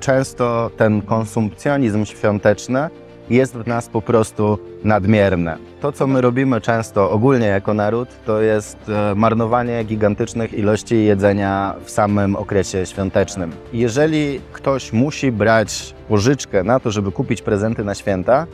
często 0.00 0.70
ten 0.76 1.02
konsumpcjonizm 1.02 2.04
świąteczny 2.04 2.90
jest 3.30 3.54
w 3.54 3.66
nas 3.66 3.88
po 3.88 4.02
prostu 4.02 4.58
nadmierny. 4.84 5.56
To, 5.80 5.92
co 5.92 6.06
my 6.06 6.20
robimy 6.20 6.60
często 6.60 7.10
ogólnie 7.10 7.46
jako 7.46 7.74
naród, 7.74 8.08
to 8.26 8.40
jest 8.40 8.76
e, 8.88 9.14
marnowanie 9.14 9.84
gigantycznych 9.84 10.54
ilości 10.54 11.04
jedzenia 11.04 11.74
w 11.84 11.90
samym 11.90 12.36
okresie 12.36 12.86
świątecznym. 12.86 13.52
Jeżeli 13.72 14.40
ktoś 14.52 14.92
musi 14.92 15.32
brać 15.32 15.94
pożyczkę 16.08 16.64
na 16.64 16.80
to, 16.80 16.90
żeby 16.90 17.12
kupić 17.12 17.42
prezenty 17.42 17.84
na 17.84 17.94
święta, 17.94 18.46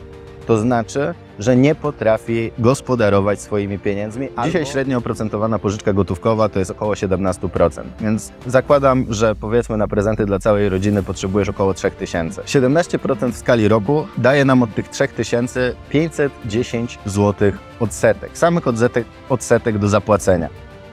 to 0.45 0.57
znaczy, 0.57 1.13
że 1.39 1.55
nie 1.55 1.75
potrafi 1.75 2.51
gospodarować 2.59 3.41
swoimi 3.41 3.79
pieniędzmi. 3.79 4.27
Dzisiaj 4.45 4.65
średnio 4.65 4.97
oprocentowana 4.97 5.59
pożyczka 5.59 5.93
gotówkowa 5.93 6.49
to 6.49 6.59
jest 6.59 6.71
około 6.71 6.93
17%. 6.93 7.83
Więc 8.01 8.31
zakładam, 8.47 9.05
że 9.09 9.35
powiedzmy 9.35 9.77
na 9.77 9.87
prezenty 9.87 10.25
dla 10.25 10.39
całej 10.39 10.69
rodziny 10.69 11.03
potrzebujesz 11.03 11.49
około 11.49 11.73
3000. 11.73 12.41
17% 12.41 13.31
w 13.31 13.37
skali 13.37 13.67
roku 13.67 14.07
daje 14.17 14.45
nam 14.45 14.63
od 14.63 14.75
tych 14.75 14.89
3000 14.89 15.73
510 15.89 16.99
zł 17.05 17.51
odsetek. 17.79 18.37
Samych 18.37 18.67
odsetek, 18.67 19.05
odsetek 19.29 19.77
do 19.77 19.89
zapłacenia. 19.89 20.49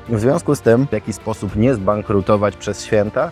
W 0.09 0.21
związku 0.21 0.55
z 0.55 0.61
tym, 0.61 0.87
w 0.87 0.93
jaki 0.93 1.13
sposób 1.13 1.57
nie 1.57 1.75
zbankrutować 1.75 2.57
przez 2.57 2.85
święta, 2.85 3.31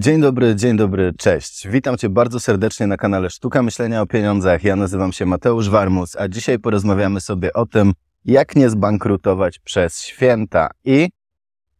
Dzień 0.00 0.20
dobry, 0.20 0.56
dzień 0.56 0.76
dobry, 0.76 1.12
cześć. 1.18 1.68
Witam 1.68 1.96
Cię 1.96 2.08
bardzo 2.08 2.40
serdecznie 2.40 2.86
na 2.86 2.96
kanale 2.96 3.30
Sztuka 3.30 3.62
Myślenia 3.62 4.02
o 4.02 4.06
Pieniądzach. 4.06 4.64
Ja 4.64 4.76
nazywam 4.76 5.12
się 5.12 5.26
Mateusz 5.26 5.68
Warmus, 5.68 6.16
a 6.16 6.28
dzisiaj 6.28 6.58
porozmawiamy 6.58 7.20
sobie 7.20 7.52
o 7.52 7.66
tym, 7.66 7.92
jak 8.24 8.56
nie 8.56 8.70
zbankrutować 8.70 9.58
przez 9.58 10.02
święta 10.02 10.70
i 10.84 11.08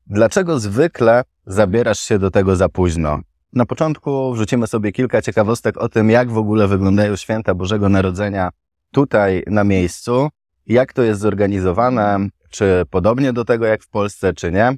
dlaczego 0.06 0.60
zwykle 0.60 1.22
zabierasz 1.46 2.00
się 2.00 2.18
do 2.18 2.30
tego 2.30 2.56
za 2.56 2.68
późno. 2.68 3.20
Na 3.52 3.66
początku 3.66 4.32
wrzucimy 4.32 4.66
sobie 4.66 4.92
kilka 4.92 5.22
ciekawostek 5.22 5.76
o 5.76 5.88
tym, 5.88 6.10
jak 6.10 6.30
w 6.30 6.38
ogóle 6.38 6.68
wyglądają 6.68 7.16
święta 7.16 7.54
Bożego 7.54 7.88
Narodzenia 7.88 8.50
tutaj 8.92 9.42
na 9.46 9.64
miejscu, 9.64 10.28
jak 10.66 10.92
to 10.92 11.02
jest 11.02 11.20
zorganizowane, 11.20 12.28
czy 12.50 12.82
podobnie 12.90 13.32
do 13.32 13.44
tego 13.44 13.66
jak 13.66 13.82
w 13.82 13.88
Polsce, 13.88 14.32
czy 14.34 14.52
nie. 14.52 14.76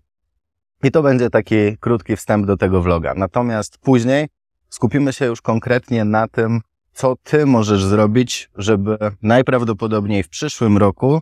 I 0.82 0.90
to 0.90 1.02
będzie 1.02 1.30
taki 1.30 1.76
krótki 1.80 2.16
wstęp 2.16 2.46
do 2.46 2.56
tego 2.56 2.82
vloga. 2.82 3.14
Natomiast 3.14 3.78
później 3.78 4.28
skupimy 4.68 5.12
się 5.12 5.24
już 5.24 5.40
konkretnie 5.40 6.04
na 6.04 6.28
tym, 6.28 6.60
co 6.92 7.16
ty 7.22 7.46
możesz 7.46 7.84
zrobić, 7.84 8.50
żeby 8.54 8.98
najprawdopodobniej 9.22 10.22
w 10.22 10.28
przyszłym 10.28 10.78
roku 10.78 11.20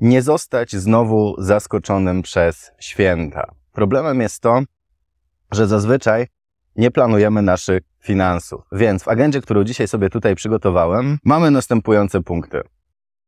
nie 0.00 0.22
zostać 0.22 0.76
znowu 0.76 1.34
zaskoczonym 1.38 2.22
przez 2.22 2.70
święta. 2.80 3.52
Problemem 3.72 4.20
jest 4.20 4.40
to, 4.40 4.62
że 5.52 5.66
zazwyczaj 5.66 6.26
nie 6.76 6.90
planujemy 6.90 7.42
naszych 7.42 7.82
finansów. 8.00 8.64
Więc 8.72 9.02
w 9.02 9.08
agendzie, 9.08 9.40
którą 9.40 9.64
dzisiaj 9.64 9.88
sobie 9.88 10.10
tutaj 10.10 10.34
przygotowałem, 10.34 11.18
mamy 11.24 11.50
następujące 11.50 12.20
punkty. 12.20 12.60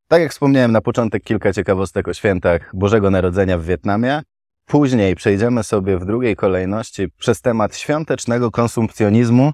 Tak 0.08 0.20
jak 0.20 0.32
wspomniałem 0.32 0.72
na 0.72 0.80
początek 0.80 1.22
kilka 1.22 1.52
ciekawostek 1.52 2.08
o 2.08 2.14
świętach 2.14 2.70
Bożego 2.74 3.10
Narodzenia 3.10 3.58
w 3.58 3.64
Wietnamie, 3.64 4.22
Później 4.66 5.14
przejdziemy 5.14 5.62
sobie 5.62 5.98
w 5.98 6.04
drugiej 6.04 6.36
kolejności 6.36 7.08
przez 7.18 7.40
temat 7.40 7.76
świątecznego 7.76 8.50
konsumpcjonizmu 8.50 9.52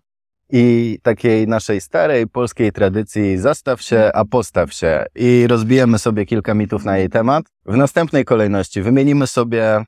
i 0.52 0.98
takiej 1.02 1.48
naszej 1.48 1.80
starej 1.80 2.26
polskiej 2.26 2.72
tradycji 2.72 3.38
zastaw 3.38 3.82
się, 3.82 4.10
a 4.14 4.24
postaw 4.24 4.72
się 4.72 5.04
i 5.14 5.46
rozbijemy 5.46 5.98
sobie 5.98 6.26
kilka 6.26 6.54
mitów 6.54 6.84
na 6.84 6.98
jej 6.98 7.08
temat. 7.08 7.44
W 7.66 7.76
następnej 7.76 8.24
kolejności 8.24 8.82
wymienimy 8.82 9.26
sobie 9.26 9.84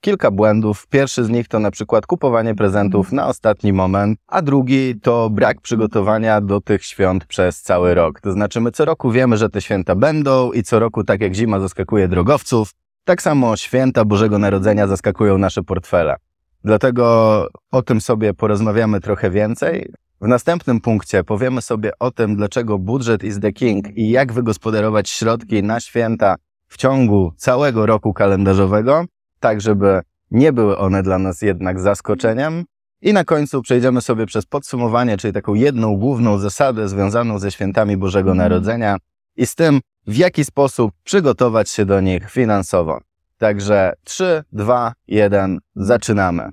kilka 0.00 0.30
błędów. 0.30 0.86
Pierwszy 0.86 1.24
z 1.24 1.28
nich 1.28 1.48
to 1.48 1.58
na 1.58 1.70
przykład 1.70 2.06
kupowanie 2.06 2.54
prezentów 2.54 3.12
na 3.12 3.26
ostatni 3.26 3.72
moment, 3.72 4.18
a 4.26 4.42
drugi 4.42 5.00
to 5.00 5.30
brak 5.30 5.60
przygotowania 5.60 6.40
do 6.40 6.60
tych 6.60 6.84
świąt 6.84 7.24
przez 7.24 7.62
cały 7.62 7.94
rok. 7.94 8.20
To 8.20 8.32
znaczy 8.32 8.60
my 8.60 8.72
co 8.72 8.84
roku 8.84 9.10
wiemy, 9.10 9.36
że 9.36 9.50
te 9.50 9.62
święta 9.62 9.94
będą 9.94 10.52
i 10.52 10.62
co 10.62 10.78
roku 10.78 11.04
tak 11.04 11.20
jak 11.20 11.34
zima 11.34 11.60
zaskakuje 11.60 12.08
drogowców, 12.08 12.70
tak 13.04 13.22
samo 13.22 13.56
święta 13.56 14.04
Bożego 14.04 14.38
Narodzenia 14.38 14.86
zaskakują 14.86 15.38
nasze 15.38 15.62
portfele. 15.62 16.16
Dlatego 16.64 17.46
o 17.70 17.82
tym 17.82 18.00
sobie 18.00 18.34
porozmawiamy 18.34 19.00
trochę 19.00 19.30
więcej. 19.30 19.92
W 20.20 20.28
następnym 20.28 20.80
punkcie 20.80 21.24
powiemy 21.24 21.62
sobie 21.62 21.90
o 21.98 22.10
tym, 22.10 22.36
dlaczego 22.36 22.78
budżet 22.78 23.24
is 23.24 23.40
the 23.40 23.52
king 23.52 23.96
i 23.96 24.10
jak 24.10 24.32
wygospodarować 24.32 25.10
środki 25.10 25.62
na 25.62 25.80
święta 25.80 26.36
w 26.68 26.76
ciągu 26.76 27.32
całego 27.36 27.86
roku 27.86 28.12
kalendarzowego, 28.12 29.04
tak 29.40 29.60
żeby 29.60 30.00
nie 30.30 30.52
były 30.52 30.78
one 30.78 31.02
dla 31.02 31.18
nas 31.18 31.42
jednak 31.42 31.80
zaskoczeniem. 31.80 32.64
I 33.00 33.12
na 33.12 33.24
końcu 33.24 33.62
przejdziemy 33.62 34.00
sobie 34.00 34.26
przez 34.26 34.46
podsumowanie, 34.46 35.16
czyli 35.16 35.32
taką 35.32 35.54
jedną 35.54 35.96
główną 35.96 36.38
zasadę 36.38 36.88
związaną 36.88 37.38
ze 37.38 37.50
świętami 37.50 37.96
Bożego 37.96 38.30
mhm. 38.30 38.38
Narodzenia 38.38 38.96
i 39.36 39.46
z 39.46 39.54
tym, 39.54 39.80
w 40.06 40.16
jaki 40.16 40.44
sposób 40.44 40.92
przygotować 41.04 41.70
się 41.70 41.84
do 41.84 42.00
nich 42.00 42.30
finansowo. 42.30 43.00
Także 43.38 43.92
3, 44.04 44.44
2, 44.52 44.92
1, 45.08 45.58
zaczynamy. 45.76 46.50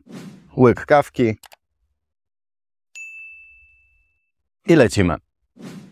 Łyk 0.57 0.85
kawki 0.85 1.35
i 4.67 4.75
lecimy. 4.75 5.15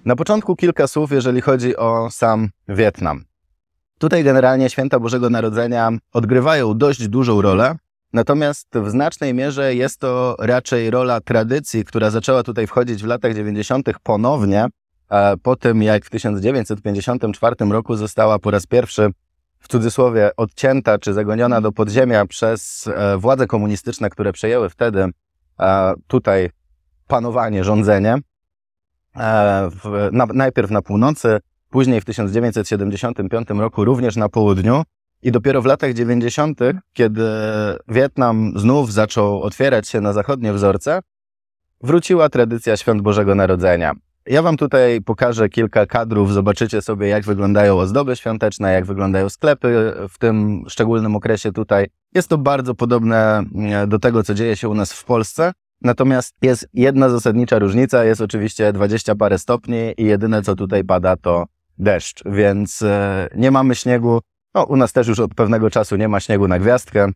Na 0.06 0.16
początku 0.16 0.56
kilka 0.56 0.88
słów, 0.88 1.12
jeżeli 1.12 1.41
chodzi 1.41 1.78
o 1.78 2.12
sam 2.12 2.50
Wietnam. 2.67 3.23
Tutaj 3.97 4.23
generalnie 4.23 4.69
święta 4.69 5.00
Bożego 5.00 5.29
Narodzenia 5.29 5.90
odgrywają 6.13 6.78
dość 6.78 7.07
dużą 7.07 7.41
rolę, 7.41 7.75
natomiast 8.13 8.67
w 8.73 8.90
znacznej 8.90 9.34
mierze 9.34 9.75
jest 9.75 10.00
to 10.00 10.35
raczej 10.40 10.90
rola 10.90 11.22
tradycji, 11.22 11.85
która 11.85 12.09
zaczęła 12.09 12.44
tutaj 12.44 12.67
wchodzić 12.67 13.03
w 13.03 13.06
latach 13.06 13.34
90. 13.35 13.90
ponownie, 14.03 14.66
po 15.44 15.56
tym 15.56 15.84
jak 15.84 16.06
w 16.06 16.09
1954 16.09 17.56
roku 17.72 17.95
została 17.95 18.40
po 18.40 18.51
raz 18.51 18.66
pierwszy 18.66 19.12
w 19.59 19.68
cudzysłowie 19.68 20.31
odcięta 20.38 20.97
czy 20.97 21.13
zagoniona 21.13 21.62
do 21.62 21.72
podziemia 21.72 22.25
przez 22.25 22.88
e, 22.88 23.17
władze 23.17 23.47
komunistyczne, 23.47 24.09
które 24.09 24.34
przejęły 24.34 24.69
wtedy 24.69 25.09
e, 25.59 25.94
tutaj 26.07 26.50
panowanie, 27.07 27.63
rządzenie, 27.63 28.17
e, 29.16 29.69
najpierw 30.34 30.72
na 30.72 30.81
północy, 30.81 31.40
później 31.69 32.01
w 32.01 32.06
1975 32.06 33.50
roku 33.50 33.85
również 33.85 34.16
na 34.16 34.29
południu. 34.29 34.84
I 35.22 35.31
dopiero 35.31 35.62
w 35.62 35.66
latach 35.66 35.94
90., 35.94 36.59
kiedy 36.94 37.23
Wietnam 37.88 38.53
znów 38.56 38.94
zaczął 38.94 39.41
otwierać 39.41 39.88
się 39.88 40.01
na 40.01 40.13
zachodnie 40.13 40.53
wzorce, 40.53 41.00
wróciła 41.81 42.29
tradycja 42.29 42.78
Świąt 42.78 43.01
Bożego 43.01 43.35
Narodzenia. 43.35 43.94
Ja 44.30 44.42
Wam 44.42 44.58
tutaj 44.58 45.02
pokażę 45.02 45.50
kilka 45.50 45.86
kadrów, 45.86 46.34
zobaczycie 46.34 46.82
sobie, 46.82 47.08
jak 47.08 47.24
wyglądają 47.24 47.78
ozdoby 47.78 48.16
świąteczne, 48.16 48.74
jak 48.74 48.86
wyglądają 48.86 49.30
sklepy 49.30 49.94
w 50.10 50.18
tym 50.18 50.64
szczególnym 50.70 51.16
okresie 51.16 51.52
tutaj. 51.52 51.88
Jest 52.16 52.28
to 52.28 52.38
bardzo 52.38 52.76
podobne 52.76 53.44
e, 53.56 53.88
do 53.88 54.00
tego, 54.00 54.24
co 54.24 54.34
dzieje 54.34 54.56
się 54.56 54.70
u 54.70 54.74
nas 54.74 54.94
w 54.94 55.04
Polsce. 55.04 55.52
Natomiast 55.82 56.36
jest 56.42 56.68
jedna 56.74 57.10
zasadnicza 57.10 57.60
różnica, 57.60 58.04
jest 58.04 58.22
oczywiście 58.22 58.74
20 58.74 59.16
parę 59.16 59.40
stopni 59.40 59.94
i 59.98 60.06
jedyne, 60.06 60.42
co 60.42 60.56
tutaj 60.56 60.84
pada, 60.84 61.16
to 61.16 61.46
deszcz, 61.78 62.24
więc 62.26 62.82
e, 62.82 63.28
nie 63.36 63.52
mamy 63.52 63.76
śniegu. 63.76 64.20
No, 64.56 64.64
u 64.64 64.76
nas 64.76 64.94
też 64.94 65.08
już 65.08 65.20
od 65.20 65.36
pewnego 65.36 65.70
czasu 65.70 65.96
nie 65.96 66.08
ma 66.08 66.20
śniegu 66.20 66.48
na 66.48 66.59
gwiazdkę. 66.59 67.09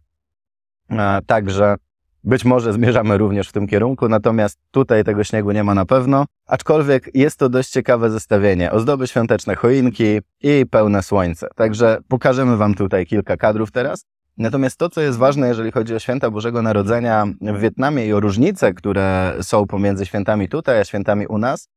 E, 0.89 1.21
także 1.25 1.75
być 2.23 2.45
może 2.45 2.73
zmierzamy 2.73 3.17
również 3.17 3.49
w 3.49 3.51
tym 3.51 3.67
kierunku, 3.67 4.09
natomiast 4.09 4.59
tutaj 4.71 5.03
tego 5.03 5.23
śniegu 5.23 5.51
nie 5.51 5.63
ma 5.63 5.73
na 5.73 5.85
pewno. 5.85 6.25
Aczkolwiek 6.47 7.09
jest 7.13 7.39
to 7.39 7.49
dość 7.49 7.69
ciekawe 7.69 8.09
zestawienie. 8.09 8.71
Ozdoby 8.71 9.07
świąteczne, 9.07 9.55
choinki 9.55 10.19
i 10.41 10.65
pełne 10.71 11.03
słońce. 11.03 11.47
Także 11.55 11.97
pokażemy 12.07 12.57
Wam 12.57 12.75
tutaj 12.75 13.05
kilka 13.05 13.37
kadrów 13.37 13.71
teraz. 13.71 14.05
Natomiast 14.37 14.77
to, 14.77 14.89
co 14.89 15.01
jest 15.01 15.17
ważne, 15.17 15.47
jeżeli 15.47 15.71
chodzi 15.71 15.95
o 15.95 15.99
święta 15.99 16.31
Bożego 16.31 16.61
Narodzenia 16.61 17.25
w 17.41 17.59
Wietnamie 17.59 18.07
i 18.07 18.13
o 18.13 18.19
różnice, 18.19 18.73
które 18.73 19.33
są 19.41 19.67
pomiędzy 19.67 20.05
świętami 20.05 20.49
tutaj, 20.49 20.79
a 20.79 20.83
świętami 20.83 21.27
u 21.27 21.37
nas, 21.37 21.69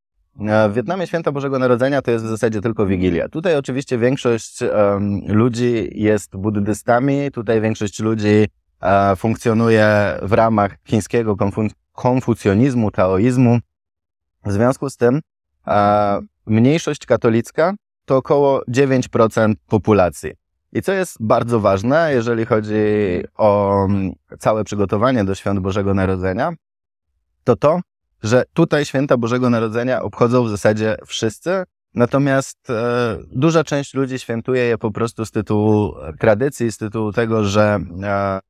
w 0.69 0.73
Wietnamie 0.75 1.07
święta 1.07 1.33
Bożego 1.33 1.59
Narodzenia 1.59 2.03
to 2.03 2.11
jest 2.11 2.25
w 2.25 2.29
zasadzie 2.29 2.61
tylko 2.61 2.87
Wigilia. 2.87 3.29
Tutaj 3.29 3.57
oczywiście 3.57 3.99
większość 3.99 4.63
um, 4.63 5.21
ludzi 5.27 5.91
jest 5.93 6.37
buddystami, 6.37 7.31
tutaj 7.33 7.61
większość 7.61 8.01
ludzi 8.01 8.29
E, 8.29 8.64
funkcjonuje 9.17 10.19
w 10.23 10.33
ramach 10.33 10.77
chińskiego 10.85 11.37
konfucjonizmu, 11.93 12.91
taoizmu. 12.91 13.59
W 14.47 14.53
związku 14.53 14.91
z 14.91 14.97
tym 14.97 15.21
e, 15.67 16.21
mniejszość 16.47 17.07
katolicka 17.07 17.75
to 18.05 18.17
około 18.17 18.63
9% 18.69 19.55
populacji. 19.69 20.33
I 20.73 20.83
co 20.83 20.93
jest 20.93 21.17
bardzo 21.21 21.61
ważne, 21.61 22.13
jeżeli 22.13 22.45
chodzi 22.45 22.75
o 23.37 23.85
mm, 23.85 24.13
całe 24.39 24.65
przygotowanie 24.65 25.25
do 25.25 25.35
świąt 25.35 25.61
Bożego 25.61 25.95
Narodzenia, 25.95 26.53
to 27.45 27.57
to, 27.57 27.81
że 28.23 28.45
tutaj 28.55 28.85
święta 28.85 29.17
Bożego 29.17 29.51
Narodzenia 29.51 30.03
obchodzą 30.03 30.45
w 30.45 30.51
zasadzie 30.51 30.97
wszyscy, 31.07 31.65
natomiast 31.95 32.71
e, 32.71 33.19
duża 33.33 33.65
część 33.65 33.95
ludzi 33.95 34.19
świętuje 34.19 34.63
je 34.63 34.79
po 34.79 34.91
prostu 34.91 35.25
z 35.25 35.31
tytułu 35.31 35.95
tradycji, 36.21 36.73
z 36.73 36.79
tytułu 36.79 37.13
tego, 37.13 37.45
że 37.45 37.79
e, 38.03 38.41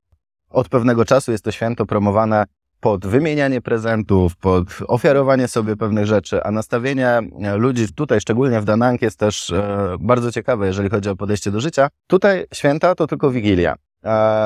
od 0.55 0.69
pewnego 0.69 1.05
czasu 1.05 1.33
jest 1.33 1.45
to 1.45 1.53
święto 1.53 1.87
promowane 1.87 2.45
pod 2.81 3.06
wymienianie 3.06 3.61
prezentów, 3.61 4.37
pod 4.37 4.65
ofiarowanie 4.89 5.49
sobie 5.49 5.77
pewnych 5.77 6.06
rzeczy, 6.06 6.45
a 6.45 6.51
nastawienie 6.51 7.09
e, 7.09 7.56
ludzi 7.56 7.95
tutaj, 7.95 8.21
szczególnie 8.21 8.61
w 8.61 8.65
Danang, 8.65 9.03
jest 9.03 9.19
też 9.19 9.51
e, 9.51 9.97
bardzo 10.01 10.33
ciekawe, 10.33 10.67
jeżeli 10.67 10.91
chodzi 10.91 11.09
o 11.09 11.17
podejście 11.17 11.51
do 11.51 11.61
życia. 11.61 11.89
Tutaj 12.06 12.47
święta 12.55 12.95
to 12.95 13.06
tylko 13.06 13.31
Wigilia. 13.31 13.75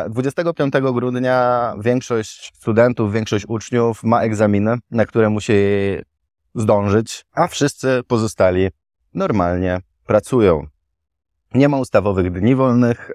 25 0.09 0.75
e, 0.75 0.81
grudnia 0.81 1.75
większość 1.81 2.53
studentów, 2.55 3.13
większość 3.13 3.45
uczniów 3.49 4.05
ma 4.05 4.23
egzaminy, 4.23 4.77
na 4.91 5.07
które 5.07 5.31
musi 5.31 5.53
zdążyć, 6.55 7.25
a 7.33 7.47
wszyscy 7.47 8.01
pozostali 8.07 8.69
normalnie 9.15 9.81
pracują. 10.07 10.67
Nie 11.55 11.69
ma 11.69 11.79
ustawowych 11.79 12.33
dni 12.33 12.55
wolnych, 12.55 13.11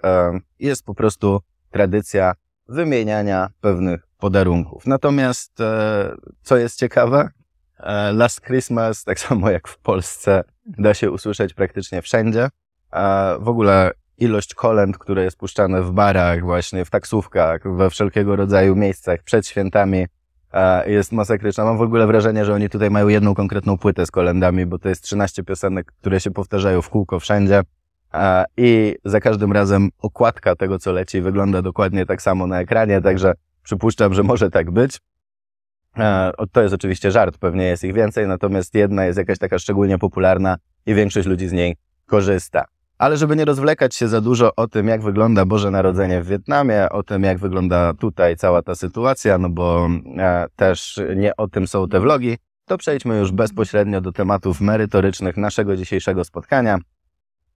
jest 0.59 0.83
po 0.83 0.95
prostu 0.95 1.39
tradycja 1.71 2.33
wymieniania 2.67 3.49
pewnych 3.61 4.07
podarunków. 4.17 4.87
Natomiast, 4.87 5.61
e, 5.61 6.15
co 6.41 6.57
jest 6.57 6.79
ciekawe, 6.79 7.29
e, 7.79 8.13
Last 8.13 8.41
Christmas, 8.41 9.03
tak 9.03 9.19
samo 9.19 9.49
jak 9.49 9.67
w 9.67 9.77
Polsce, 9.77 10.43
da 10.65 10.93
się 10.93 11.11
usłyszeć 11.11 11.53
praktycznie 11.53 12.01
wszędzie. 12.01 12.49
W 13.39 13.47
ogóle 13.47 13.91
ilość 14.17 14.53
kolęd, 14.53 14.97
które 14.97 15.23
jest 15.23 15.37
puszczane 15.37 15.81
w 15.81 15.91
barach, 15.91 16.41
właśnie 16.41 16.85
w 16.85 16.89
taksówkach, 16.89 17.75
we 17.75 17.89
wszelkiego 17.89 18.35
rodzaju 18.35 18.75
miejscach 18.75 19.23
przed 19.23 19.47
świętami, 19.47 20.05
e, 20.53 20.91
jest 20.91 21.11
masakryczna. 21.11 21.65
Mam 21.65 21.77
w 21.77 21.81
ogóle 21.81 22.07
wrażenie, 22.07 22.45
że 22.45 22.53
oni 22.53 22.69
tutaj 22.69 22.89
mają 22.89 23.07
jedną 23.07 23.35
konkretną 23.35 23.77
płytę 23.77 24.05
z 24.05 24.11
kolendami, 24.11 24.65
bo 24.65 24.79
to 24.79 24.89
jest 24.89 25.03
13 25.03 25.43
piosenek, 25.43 25.91
które 25.99 26.19
się 26.19 26.31
powtarzają 26.31 26.81
w 26.81 26.89
kółko 26.89 27.19
wszędzie. 27.19 27.61
I 28.57 28.95
za 29.05 29.19
każdym 29.19 29.51
razem 29.51 29.89
okładka 29.97 30.55
tego, 30.55 30.79
co 30.79 30.91
leci, 30.91 31.21
wygląda 31.21 31.61
dokładnie 31.61 32.05
tak 32.05 32.21
samo 32.21 32.47
na 32.47 32.59
ekranie, 32.59 33.01
także 33.01 33.33
przypuszczam, 33.63 34.13
że 34.13 34.23
może 34.23 34.49
tak 34.49 34.71
być. 34.71 34.99
To 36.51 36.61
jest 36.61 36.73
oczywiście 36.73 37.11
żart, 37.11 37.37
pewnie 37.37 37.63
jest 37.65 37.83
ich 37.83 37.93
więcej, 37.93 38.27
natomiast 38.27 38.75
jedna 38.75 39.05
jest 39.05 39.17
jakaś 39.17 39.37
taka 39.37 39.59
szczególnie 39.59 39.97
popularna 39.97 40.57
i 40.85 40.93
większość 40.93 41.27
ludzi 41.27 41.47
z 41.47 41.51
niej 41.51 41.75
korzysta. 42.05 42.65
Ale 42.97 43.17
żeby 43.17 43.35
nie 43.35 43.45
rozwlekać 43.45 43.95
się 43.95 44.07
za 44.07 44.21
dużo 44.21 44.55
o 44.55 44.67
tym, 44.67 44.87
jak 44.87 45.01
wygląda 45.01 45.45
Boże 45.45 45.71
Narodzenie 45.71 46.21
w 46.21 46.27
Wietnamie, 46.27 46.89
o 46.89 47.03
tym, 47.03 47.23
jak 47.23 47.39
wygląda 47.39 47.93
tutaj 47.93 48.35
cała 48.35 48.61
ta 48.61 48.75
sytuacja, 48.75 49.37
no 49.37 49.49
bo 49.49 49.89
e, 50.17 50.45
też 50.55 51.01
nie 51.15 51.35
o 51.35 51.47
tym 51.47 51.67
są 51.67 51.87
te 51.89 51.99
vlogi, 51.99 52.37
to 52.65 52.77
przejdźmy 52.77 53.17
już 53.17 53.31
bezpośrednio 53.31 54.01
do 54.01 54.11
tematów 54.11 54.61
merytorycznych 54.61 55.37
naszego 55.37 55.75
dzisiejszego 55.75 56.23
spotkania 56.23 56.77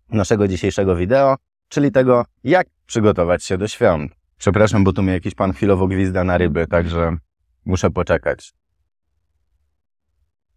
naszego 0.09 0.47
dzisiejszego 0.47 0.95
wideo, 0.95 1.35
czyli 1.69 1.91
tego, 1.91 2.25
jak 2.43 2.67
przygotować 2.85 3.43
się 3.43 3.57
do 3.57 3.67
świąt. 3.67 4.11
Przepraszam, 4.37 4.83
bo 4.83 4.93
tu 4.93 5.03
mnie 5.03 5.13
jakiś 5.13 5.35
pan 5.35 5.53
chwilowo 5.53 5.87
gwizda 5.87 6.23
na 6.23 6.37
ryby, 6.37 6.67
także 6.67 7.17
muszę 7.65 7.89
poczekać. 7.89 8.53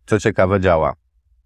Co 0.07 0.19
ciekawe, 0.21 0.61
działa. 0.61 0.95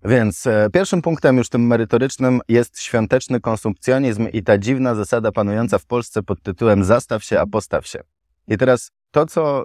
Więc 0.04 0.46
e, 0.46 0.68
pierwszym 0.72 1.02
punktem 1.02 1.36
już 1.36 1.48
tym 1.48 1.66
merytorycznym 1.66 2.40
jest 2.48 2.80
świąteczny 2.80 3.40
konsumpcjonizm 3.40 4.28
i 4.28 4.42
ta 4.42 4.58
dziwna 4.58 4.94
zasada 4.94 5.32
panująca 5.32 5.78
w 5.78 5.86
Polsce 5.86 6.22
pod 6.22 6.42
tytułem 6.42 6.84
zastaw 6.84 7.24
się, 7.24 7.40
a 7.40 7.46
postaw 7.46 7.86
się. 7.86 8.00
I 8.48 8.56
teraz 8.56 8.90
to, 9.10 9.26
co 9.26 9.64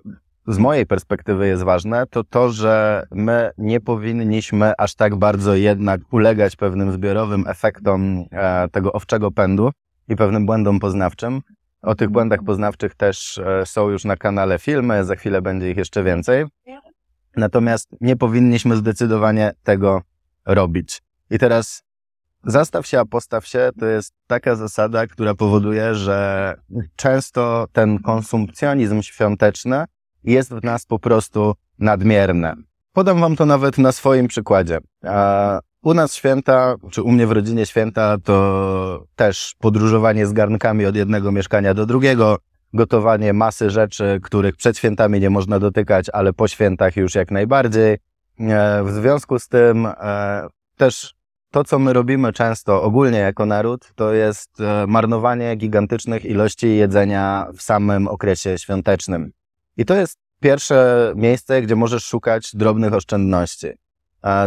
z 0.49 0.57
mojej 0.57 0.85
perspektywy 0.85 1.47
jest 1.47 1.63
ważne, 1.63 2.07
to 2.07 2.23
to, 2.23 2.51
że 2.51 3.03
my 3.11 3.51
nie 3.57 3.79
powinniśmy 3.79 4.73
aż 4.77 4.95
tak 4.95 5.15
bardzo 5.15 5.55
jednak 5.55 6.01
ulegać 6.11 6.55
pewnym 6.55 6.91
zbiorowym 6.91 7.47
efektom 7.47 8.25
e, 8.31 8.67
tego 8.69 8.93
owczego 8.93 9.31
pędu 9.31 9.71
i 10.07 10.15
pewnym 10.15 10.45
błędom 10.45 10.79
poznawczym. 10.79 11.41
O 11.81 11.95
tych 11.95 12.09
błędach 12.09 12.39
poznawczych 12.45 12.95
też 12.95 13.37
e, 13.37 13.65
są 13.65 13.89
już 13.89 14.05
na 14.05 14.17
kanale 14.17 14.59
filmy, 14.59 15.05
za 15.05 15.15
chwilę 15.15 15.41
będzie 15.41 15.71
ich 15.71 15.77
jeszcze 15.77 16.03
więcej. 16.03 16.45
Natomiast 17.37 17.89
nie 18.01 18.15
powinniśmy 18.15 18.75
zdecydowanie 18.75 19.51
tego 19.63 20.01
robić. 20.45 21.01
I 21.31 21.39
teraz 21.39 21.83
zastaw 22.43 22.87
się, 22.87 22.99
a 22.99 23.05
postaw 23.05 23.47
się 23.47 23.69
to 23.79 23.85
jest 23.85 24.13
taka 24.27 24.55
zasada, 24.55 25.07
która 25.07 25.35
powoduje, 25.35 25.95
że 25.95 26.55
często 26.95 27.67
ten 27.71 27.99
konsumpcjonizm 27.99 29.01
świąteczny 29.01 29.85
jest 30.23 30.53
w 30.53 30.63
nas 30.63 30.85
po 30.85 30.99
prostu 30.99 31.53
nadmierne. 31.79 32.55
Podam 32.93 33.19
wam 33.19 33.35
to 33.35 33.45
nawet 33.45 33.77
na 33.77 33.91
swoim 33.91 34.27
przykładzie. 34.27 34.79
U 35.81 35.93
nas 35.93 36.15
święta, 36.15 36.75
czy 36.91 37.03
u 37.03 37.11
mnie 37.11 37.27
w 37.27 37.31
rodzinie 37.31 37.65
święta, 37.65 38.17
to 38.23 39.05
też 39.15 39.55
podróżowanie 39.59 40.25
z 40.25 40.33
garnkami 40.33 40.85
od 40.85 40.95
jednego 40.95 41.31
mieszkania 41.31 41.73
do 41.73 41.85
drugiego, 41.85 42.37
gotowanie 42.73 43.33
masy 43.33 43.69
rzeczy, 43.69 44.19
których 44.23 44.55
przed 44.55 44.77
świętami 44.77 45.19
nie 45.19 45.29
można 45.29 45.59
dotykać, 45.59 46.05
ale 46.13 46.33
po 46.33 46.47
świętach 46.47 46.95
już 46.95 47.15
jak 47.15 47.31
najbardziej. 47.31 47.97
E, 48.39 48.83
w 48.83 48.91
związku 48.91 49.39
z 49.39 49.47
tym 49.47 49.85
e, 49.85 50.47
też 50.77 51.13
to, 51.51 51.63
co 51.63 51.79
my 51.79 51.93
robimy 51.93 52.33
często 52.33 52.83
ogólnie 52.83 53.17
jako 53.17 53.45
naród, 53.45 53.91
to 53.95 54.13
jest 54.13 54.61
e, 54.61 54.87
marnowanie 54.87 55.55
gigantycznych 55.55 56.25
ilości 56.25 56.75
jedzenia 56.75 57.47
w 57.57 57.61
samym 57.61 58.07
okresie 58.07 58.57
świątecznym. 58.57 59.31
I 59.79 59.85
to 59.85 59.95
jest 59.95 60.17
pierwsze 60.39 61.11
miejsce, 61.15 61.61
gdzie 61.61 61.75
możesz 61.75 62.05
szukać 62.05 62.55
drobnych 62.55 62.93
oszczędności. 62.93 63.67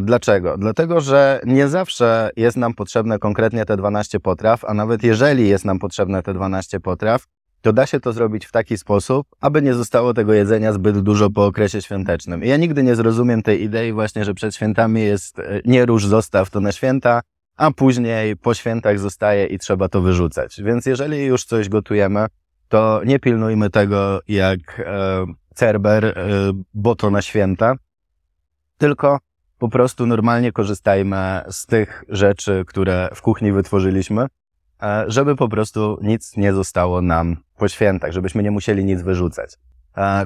Dlaczego? 0.03 0.59
Dlatego, 0.59 1.01
że 1.01 1.41
nie 1.47 1.69
zawsze 1.69 2.31
jest 2.37 2.57
nam 2.57 2.75
potrzebne 2.75 3.19
konkretnie 3.19 3.65
te 3.65 3.77
12 3.77 4.21
potraw, 4.21 4.65
a 4.65 4.75
nawet 4.75 5.03
jeżeli 5.03 5.49
jest 5.49 5.65
nam 5.65 5.79
potrzebne 5.79 6.23
te 6.23 6.35
12 6.35 6.81
potraw, 6.81 7.25
to 7.61 7.73
da 7.73 7.87
się 7.87 8.01
to 8.01 8.13
zrobić 8.13 8.47
w 8.47 8.53
taki 8.53 8.79
sposób, 8.79 9.27
aby 9.41 9.63
nie 9.63 9.75
zostało 9.75 10.15
tego 10.15 10.33
jedzenia 10.33 10.73
zbyt 10.73 11.01
dużo 11.01 11.31
po 11.31 11.47
okresie 11.47 11.83
świątecznym. 11.83 12.45
I 12.45 12.49
ja 12.49 12.57
nigdy 12.57 12.83
nie 12.83 12.95
zrozumiem 12.95 13.43
tej 13.43 13.63
idei 13.63 13.93
właśnie, 13.93 14.25
że 14.25 14.35
przed 14.35 14.55
świętami 14.55 15.03
jest 15.03 15.39
e, 15.39 15.61
nie 15.65 15.87
róż, 15.87 16.07
zostaw 16.07 16.51
to 16.51 16.61
na 16.61 16.73
święta, 16.73 17.21
a 17.57 17.71
później 17.71 18.37
po 18.37 18.55
świętach 18.55 18.99
zostaje 18.99 19.47
i 19.47 19.59
trzeba 19.59 19.89
to 19.89 20.01
wyrzucać. 20.01 20.63
Więc 20.63 20.87
jeżeli 20.87 21.25
już 21.25 21.45
coś 21.45 21.69
gotujemy, 21.69 22.27
to 22.73 23.01
nie 23.05 23.19
pilnujmy 23.19 23.71
tego 23.71 24.21
jak 24.29 24.81
e, 24.81 25.27
Cerber, 25.55 26.05
e, 26.05 26.15
bo 26.75 26.95
to 26.95 27.11
na 27.11 27.23
święta, 27.23 27.75
tylko 28.79 29.19
po 29.59 29.69
prostu 29.69 30.07
normalnie 30.07 30.53
korzystajmy 30.53 31.43
z 31.51 31.67
tych 31.67 32.05
rzeczy, 32.09 32.65
które 32.67 33.09
w 33.15 33.23
kuchni 33.23 33.53
wytworzyliśmy, 33.53 34.27
e, 34.83 35.05
żeby 35.07 35.37
po 35.37 35.49
prostu 35.49 35.99
nic 36.03 36.37
nie 36.37 36.53
zostało 36.53 37.03
nam 37.03 37.37
po 37.57 37.69
świętach, 37.69 38.13
żebyśmy 38.13 38.43
nie 38.43 38.51
musieli 38.51 38.85
nic 38.85 39.03
wyrzucać. 39.03 39.59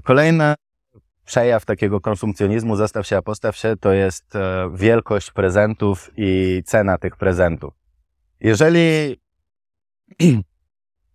Kolejny 0.03 0.55
przejaw 1.25 1.65
takiego 1.65 2.00
konsumpcjonizmu, 2.00 2.76
zastaw 2.76 3.07
się, 3.07 3.17
a 3.17 3.23
postaw 3.23 3.57
się, 3.57 3.76
to 3.81 3.93
jest 3.93 4.35
wielkość 4.75 5.31
prezentów 5.31 6.11
i 6.17 6.62
cena 6.67 6.99
tych 6.99 7.17
prezentów. 7.17 7.75
Jeżeli 8.41 9.17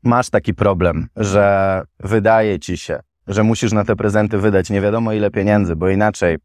masz 0.04 0.30
taki 0.30 0.54
problem, 0.54 1.08
że 1.16 1.82
wydaje 2.00 2.60
ci 2.60 2.78
się, 2.78 3.00
że 3.28 3.44
musisz 3.44 3.72
na 3.72 3.86
te 3.86 3.96
prezenty 3.96 4.38
wydać 4.38 4.70
nie 4.70 4.82
wiadomo 4.82 5.14
ile 5.14 5.32
pieniędzy, 5.32 5.76
bo 5.76 5.90
inaczej 5.90 6.38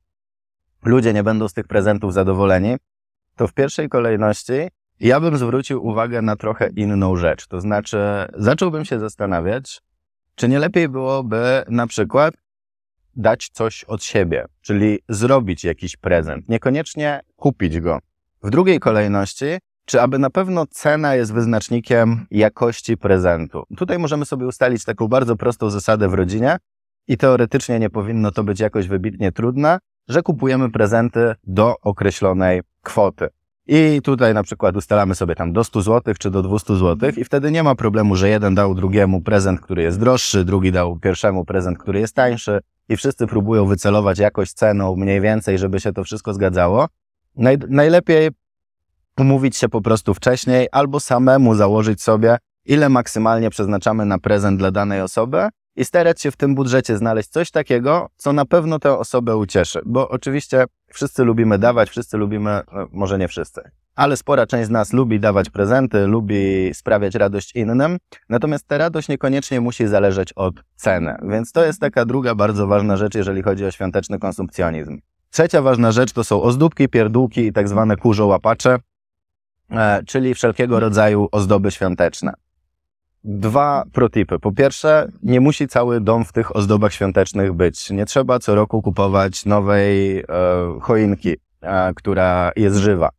ludzie 0.84 1.12
nie 1.12 1.22
będą 1.22 1.48
z 1.48 1.52
tych 1.52 1.66
prezentów 1.66 2.12
zadowoleni, 2.12 2.76
to 3.36 3.48
w 3.48 3.52
pierwszej 3.52 3.88
kolejności 3.88 4.52
ja 5.00 5.20
bym 5.20 5.36
zwrócił 5.36 5.86
uwagę 5.86 6.22
na 6.22 6.36
trochę 6.36 6.68
inną 6.76 7.16
rzecz. 7.16 7.46
To 7.46 7.60
znaczy, 7.60 7.98
zacząłbym 8.34 8.84
się 8.84 9.00
zastanawiać, 9.00 9.80
czy 10.34 10.48
nie 10.48 10.58
lepiej 10.58 10.88
byłoby 10.88 11.62
na 11.68 11.86
przykład 11.86 12.34
dać 13.16 13.48
coś 13.52 13.84
od 13.84 14.04
siebie, 14.04 14.46
czyli 14.60 14.98
zrobić 15.08 15.64
jakiś 15.64 15.96
prezent, 15.96 16.48
niekoniecznie 16.48 17.20
kupić 17.36 17.80
go. 17.80 17.98
W 18.42 18.50
drugiej 18.50 18.80
kolejności 18.80 19.46
czy 19.86 20.00
aby 20.00 20.18
na 20.18 20.30
pewno 20.30 20.66
cena 20.66 21.14
jest 21.14 21.32
wyznacznikiem 21.32 22.26
jakości 22.30 22.96
prezentu? 22.96 23.62
Tutaj 23.76 23.98
możemy 23.98 24.24
sobie 24.24 24.46
ustalić 24.46 24.84
taką 24.84 25.08
bardzo 25.08 25.36
prostą 25.36 25.70
zasadę 25.70 26.08
w 26.08 26.14
rodzinie 26.14 26.56
i 27.08 27.16
teoretycznie 27.16 27.78
nie 27.78 27.90
powinno 27.90 28.30
to 28.30 28.44
być 28.44 28.60
jakoś 28.60 28.88
wybitnie 28.88 29.32
trudne, 29.32 29.78
że 30.08 30.22
kupujemy 30.22 30.70
prezenty 30.70 31.34
do 31.44 31.74
określonej 31.82 32.60
kwoty. 32.82 33.28
I 33.66 34.00
tutaj 34.02 34.34
na 34.34 34.42
przykład 34.42 34.76
ustalamy 34.76 35.14
sobie 35.14 35.34
tam 35.34 35.52
do 35.52 35.64
100 35.64 35.82
zł 35.82 36.14
czy 36.18 36.30
do 36.30 36.42
200 36.42 36.76
zł 36.76 37.10
i 37.16 37.24
wtedy 37.24 37.50
nie 37.50 37.62
ma 37.62 37.74
problemu, 37.74 38.16
że 38.16 38.28
jeden 38.28 38.54
dał 38.54 38.74
drugiemu 38.74 39.20
prezent, 39.20 39.60
który 39.60 39.82
jest 39.82 40.00
droższy, 40.00 40.44
drugi 40.44 40.72
dał 40.72 40.98
pierwszemu 40.98 41.44
prezent, 41.44 41.78
który 41.78 42.00
jest 42.00 42.14
tańszy 42.14 42.60
i 42.88 42.96
wszyscy 42.96 43.26
próbują 43.26 43.66
wycelować 43.66 44.18
jakoś 44.18 44.52
ceną 44.52 44.96
mniej 44.96 45.20
więcej, 45.20 45.58
żeby 45.58 45.80
się 45.80 45.92
to 45.92 46.04
wszystko 46.04 46.34
zgadzało. 46.34 46.86
Naj, 47.36 47.58
najlepiej 47.68 48.30
umówić 49.20 49.56
się 49.56 49.68
po 49.68 49.80
prostu 49.80 50.14
wcześniej 50.14 50.68
albo 50.72 51.00
samemu 51.00 51.54
założyć 51.54 52.02
sobie, 52.02 52.38
ile 52.64 52.88
maksymalnie 52.88 53.50
przeznaczamy 53.50 54.04
na 54.04 54.18
prezent 54.18 54.58
dla 54.58 54.70
danej 54.70 55.00
osoby 55.00 55.48
i 55.76 55.84
starać 55.84 56.20
się 56.20 56.30
w 56.30 56.36
tym 56.36 56.54
budżecie 56.54 56.96
znaleźć 56.96 57.28
coś 57.28 57.50
takiego, 57.50 58.08
co 58.16 58.32
na 58.32 58.44
pewno 58.44 58.78
tę 58.78 58.98
osobę 58.98 59.36
ucieszy. 59.36 59.80
Bo 59.86 60.08
oczywiście 60.08 60.64
wszyscy 60.92 61.24
lubimy 61.24 61.58
dawać, 61.58 61.90
wszyscy 61.90 62.16
lubimy, 62.16 62.60
no, 62.72 62.88
może 62.92 63.18
nie 63.18 63.28
wszyscy, 63.28 63.60
ale 63.94 64.16
spora 64.16 64.46
część 64.46 64.66
z 64.66 64.70
nas 64.70 64.92
lubi 64.92 65.20
dawać 65.20 65.50
prezenty, 65.50 66.06
lubi 66.06 66.70
sprawiać 66.74 67.14
radość 67.14 67.56
innym, 67.56 67.98
natomiast 68.28 68.68
ta 68.68 68.78
radość 68.78 69.08
niekoniecznie 69.08 69.60
musi 69.60 69.86
zależeć 69.86 70.32
od 70.32 70.54
ceny. 70.76 71.16
Więc 71.22 71.52
to 71.52 71.64
jest 71.64 71.80
taka 71.80 72.04
druga 72.04 72.34
bardzo 72.34 72.66
ważna 72.66 72.96
rzecz, 72.96 73.14
jeżeli 73.14 73.42
chodzi 73.42 73.64
o 73.64 73.70
świąteczny 73.70 74.18
konsumpcjonizm. 74.18 75.00
Trzecia 75.30 75.62
ważna 75.62 75.92
rzecz 75.92 76.12
to 76.12 76.24
są 76.24 76.42
ozdóbki, 76.42 76.88
pierdółki 76.88 77.40
i 77.40 77.52
tak 77.52 77.68
zwane 77.68 77.96
kurzołapacze, 77.96 78.78
czyli 80.06 80.34
wszelkiego 80.34 80.80
rodzaju 80.80 81.28
ozdoby 81.32 81.70
świąteczne. 81.70 82.32
Dwa 83.24 83.84
protipy. 83.92 84.38
Po 84.38 84.52
pierwsze, 84.52 85.08
nie 85.22 85.40
musi 85.40 85.68
cały 85.68 86.00
dom 86.00 86.24
w 86.24 86.32
tych 86.32 86.56
ozdobach 86.56 86.92
świątecznych 86.92 87.52
być. 87.52 87.90
Nie 87.90 88.06
trzeba 88.06 88.38
co 88.38 88.54
roku 88.54 88.82
kupować 88.82 89.44
nowej 89.44 90.18
e, 90.18 90.24
choinki, 90.80 91.36
e, 91.60 91.94
która 91.94 92.52
jest 92.56 92.76
żywa. 92.76 93.10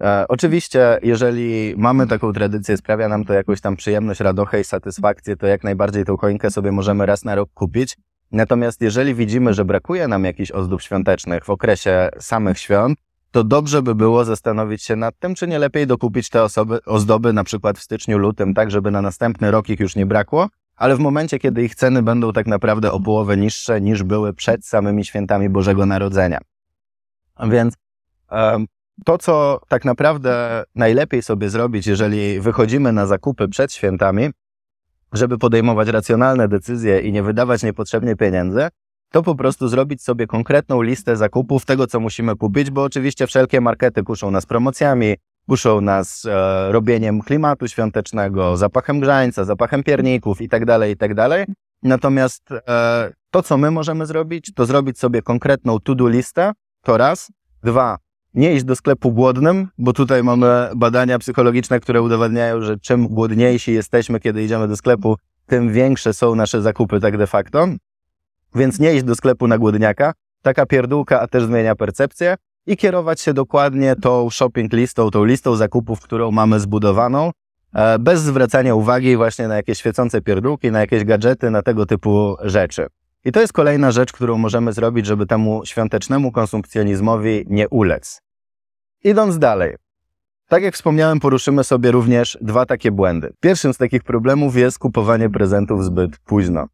E, 0.00 0.24
oczywiście, 0.28 0.98
jeżeli 1.02 1.74
mamy 1.76 2.06
taką 2.06 2.32
tradycję, 2.32 2.76
sprawia 2.76 3.08
nam 3.08 3.24
to 3.24 3.32
jakąś 3.32 3.60
tam 3.60 3.76
przyjemność, 3.76 4.20
radochę 4.20 4.60
i 4.60 4.64
satysfakcję, 4.64 5.36
to 5.36 5.46
jak 5.46 5.64
najbardziej 5.64 6.04
tą 6.04 6.16
choinkę 6.16 6.50
sobie 6.50 6.72
możemy 6.72 7.06
raz 7.06 7.24
na 7.24 7.34
rok 7.34 7.50
kupić. 7.54 7.96
Natomiast 8.32 8.80
jeżeli 8.80 9.14
widzimy, 9.14 9.54
że 9.54 9.64
brakuje 9.64 10.08
nam 10.08 10.24
jakichś 10.24 10.50
ozdób 10.50 10.82
świątecznych 10.82 11.44
w 11.44 11.50
okresie 11.50 12.08
samych 12.18 12.58
świąt, 12.58 12.98
to 13.30 13.44
dobrze 13.44 13.82
by 13.82 13.94
było 13.94 14.24
zastanowić 14.24 14.82
się 14.82 14.96
nad 14.96 15.18
tym, 15.18 15.34
czy 15.34 15.48
nie 15.48 15.58
lepiej 15.58 15.86
dokupić 15.86 16.28
te 16.28 16.42
osoby, 16.42 16.84
ozdoby 16.84 17.32
na 17.32 17.44
przykład 17.44 17.78
w 17.78 17.82
styczniu, 17.82 18.18
lutym, 18.18 18.54
tak 18.54 18.70
żeby 18.70 18.90
na 18.90 19.02
następny 19.02 19.50
rok 19.50 19.68
ich 19.68 19.80
już 19.80 19.96
nie 19.96 20.06
brakło, 20.06 20.48
ale 20.76 20.96
w 20.96 20.98
momencie, 20.98 21.38
kiedy 21.38 21.62
ich 21.64 21.74
ceny 21.74 22.02
będą 22.02 22.32
tak 22.32 22.46
naprawdę 22.46 22.92
o 22.92 23.00
połowę 23.00 23.36
niższe 23.36 23.80
niż 23.80 24.02
były 24.02 24.32
przed 24.32 24.66
samymi 24.66 25.04
świętami 25.04 25.48
Bożego 25.48 25.86
Narodzenia. 25.86 26.38
Więc 27.48 27.74
to, 29.04 29.18
co 29.18 29.60
tak 29.68 29.84
naprawdę 29.84 30.64
najlepiej 30.74 31.22
sobie 31.22 31.50
zrobić, 31.50 31.86
jeżeli 31.86 32.40
wychodzimy 32.40 32.92
na 32.92 33.06
zakupy 33.06 33.48
przed 33.48 33.72
świętami, 33.72 34.30
żeby 35.12 35.38
podejmować 35.38 35.88
racjonalne 35.88 36.48
decyzje 36.48 37.00
i 37.00 37.12
nie 37.12 37.22
wydawać 37.22 37.62
niepotrzebnie 37.62 38.16
pieniędzy, 38.16 38.68
to 39.12 39.22
po 39.22 39.34
prostu 39.34 39.68
zrobić 39.68 40.02
sobie 40.02 40.26
konkretną 40.26 40.82
listę 40.82 41.16
zakupów 41.16 41.66
tego, 41.66 41.86
co 41.86 42.00
musimy 42.00 42.36
kupić, 42.36 42.70
bo 42.70 42.82
oczywiście 42.82 43.26
wszelkie 43.26 43.60
markety 43.60 44.02
kuszą 44.02 44.30
nas 44.30 44.46
promocjami, 44.46 45.14
kuszą 45.48 45.80
nas 45.80 46.24
e, 46.24 46.72
robieniem 46.72 47.20
klimatu 47.20 47.68
świątecznego, 47.68 48.56
zapachem 48.56 49.00
grzańca, 49.00 49.44
zapachem 49.44 49.82
pierników 49.82 50.40
itd., 50.40 50.66
tak 50.78 50.88
itd. 50.88 51.28
Tak 51.28 51.48
Natomiast 51.82 52.52
e, 52.52 53.12
to, 53.30 53.42
co 53.42 53.58
my 53.58 53.70
możemy 53.70 54.06
zrobić, 54.06 54.52
to 54.54 54.66
zrobić 54.66 54.98
sobie 54.98 55.22
konkretną 55.22 55.80
to-do 55.80 56.08
listę, 56.08 56.52
to 56.82 56.96
raz. 56.96 57.32
Dwa, 57.62 57.98
nie 58.34 58.54
iść 58.54 58.64
do 58.64 58.76
sklepu 58.76 59.12
głodnym, 59.12 59.68
bo 59.78 59.92
tutaj 59.92 60.22
mamy 60.22 60.70
badania 60.76 61.18
psychologiczne, 61.18 61.80
które 61.80 62.02
udowadniają, 62.02 62.60
że 62.60 62.78
czym 62.78 63.08
głodniejsi 63.08 63.72
jesteśmy, 63.72 64.20
kiedy 64.20 64.42
idziemy 64.42 64.68
do 64.68 64.76
sklepu, 64.76 65.16
tym 65.46 65.72
większe 65.72 66.12
są 66.12 66.34
nasze 66.34 66.62
zakupy 66.62 67.00
tak 67.00 67.16
de 67.16 67.26
facto. 67.26 67.68
Więc 68.54 68.80
nie 68.80 68.94
iść 68.94 69.04
do 69.04 69.14
sklepu 69.14 69.48
na 69.48 69.58
głodniaka. 69.58 70.12
Taka 70.42 70.66
pierdółka, 70.66 71.20
a 71.20 71.26
też 71.26 71.44
zmienia 71.44 71.74
percepcję 71.74 72.36
i 72.66 72.76
kierować 72.76 73.20
się 73.20 73.34
dokładnie 73.34 73.96
tą 73.96 74.30
shopping 74.30 74.72
listą, 74.72 75.10
tą 75.10 75.24
listą 75.24 75.56
zakupów, 75.56 76.00
którą 76.00 76.30
mamy 76.30 76.60
zbudowaną, 76.60 77.30
e, 77.74 77.98
bez 77.98 78.20
zwracania 78.20 78.74
uwagi 78.74 79.16
właśnie 79.16 79.48
na 79.48 79.56
jakieś 79.56 79.78
świecące 79.78 80.20
pierdółki, 80.20 80.70
na 80.70 80.80
jakieś 80.80 81.04
gadżety, 81.04 81.50
na 81.50 81.62
tego 81.62 81.86
typu 81.86 82.36
rzeczy. 82.42 82.86
I 83.24 83.32
to 83.32 83.40
jest 83.40 83.52
kolejna 83.52 83.90
rzecz, 83.90 84.12
którą 84.12 84.38
możemy 84.38 84.72
zrobić, 84.72 85.06
żeby 85.06 85.26
temu 85.26 85.62
świątecznemu 85.64 86.32
konsumpcjonizmowi 86.32 87.44
nie 87.48 87.68
ulec. 87.68 88.22
Idąc 89.04 89.38
dalej. 89.38 89.76
Tak 90.48 90.62
jak 90.62 90.74
wspomniałem, 90.74 91.20
poruszymy 91.20 91.64
sobie 91.64 91.90
również 91.90 92.38
dwa 92.40 92.66
takie 92.66 92.90
błędy. 92.90 93.32
Pierwszym 93.40 93.74
z 93.74 93.76
takich 93.78 94.02
problemów 94.02 94.56
jest 94.56 94.78
kupowanie 94.78 95.30
prezentów 95.30 95.84
zbyt 95.84 96.18
późno. 96.18 96.66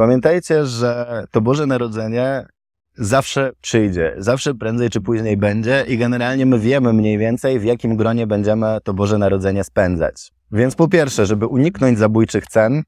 Pamiętajcie, 0.00 0.66
że 0.66 1.24
to 1.30 1.40
Boże 1.40 1.66
Narodzenie 1.66 2.46
zawsze 2.94 3.52
przyjdzie, 3.60 4.14
zawsze 4.18 4.54
prędzej 4.54 4.90
czy 4.90 5.00
później 5.00 5.36
będzie 5.36 5.84
i 5.88 5.98
generalnie 5.98 6.46
my 6.46 6.58
wiemy 6.58 6.92
mniej 6.92 7.18
więcej, 7.18 7.60
w 7.60 7.64
jakim 7.64 7.96
gronie 7.96 8.26
będziemy 8.26 8.78
to 8.84 8.94
Boże 8.94 9.18
Narodzenie 9.18 9.64
spędzać. 9.64 10.32
Więc 10.52 10.74
po 10.74 10.88
pierwsze, 10.88 11.26
żeby 11.26 11.46
uniknąć 11.46 11.98
zabójczych 11.98 12.46
cen, 12.46 12.82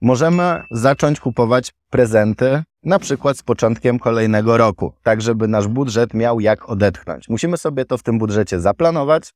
możemy 0.00 0.62
zacząć 0.70 1.20
kupować 1.20 1.72
prezenty 1.90 2.62
na 2.82 2.98
przykład 2.98 3.38
z 3.38 3.42
początkiem 3.42 3.98
kolejnego 3.98 4.56
roku, 4.56 4.92
tak 5.02 5.22
żeby 5.22 5.48
nasz 5.48 5.68
budżet 5.68 6.14
miał 6.14 6.40
jak 6.40 6.68
odetchnąć. 6.68 7.28
Musimy 7.28 7.56
sobie 7.56 7.84
to 7.84 7.98
w 7.98 8.02
tym 8.02 8.18
budżecie 8.18 8.60
zaplanować, 8.60 9.32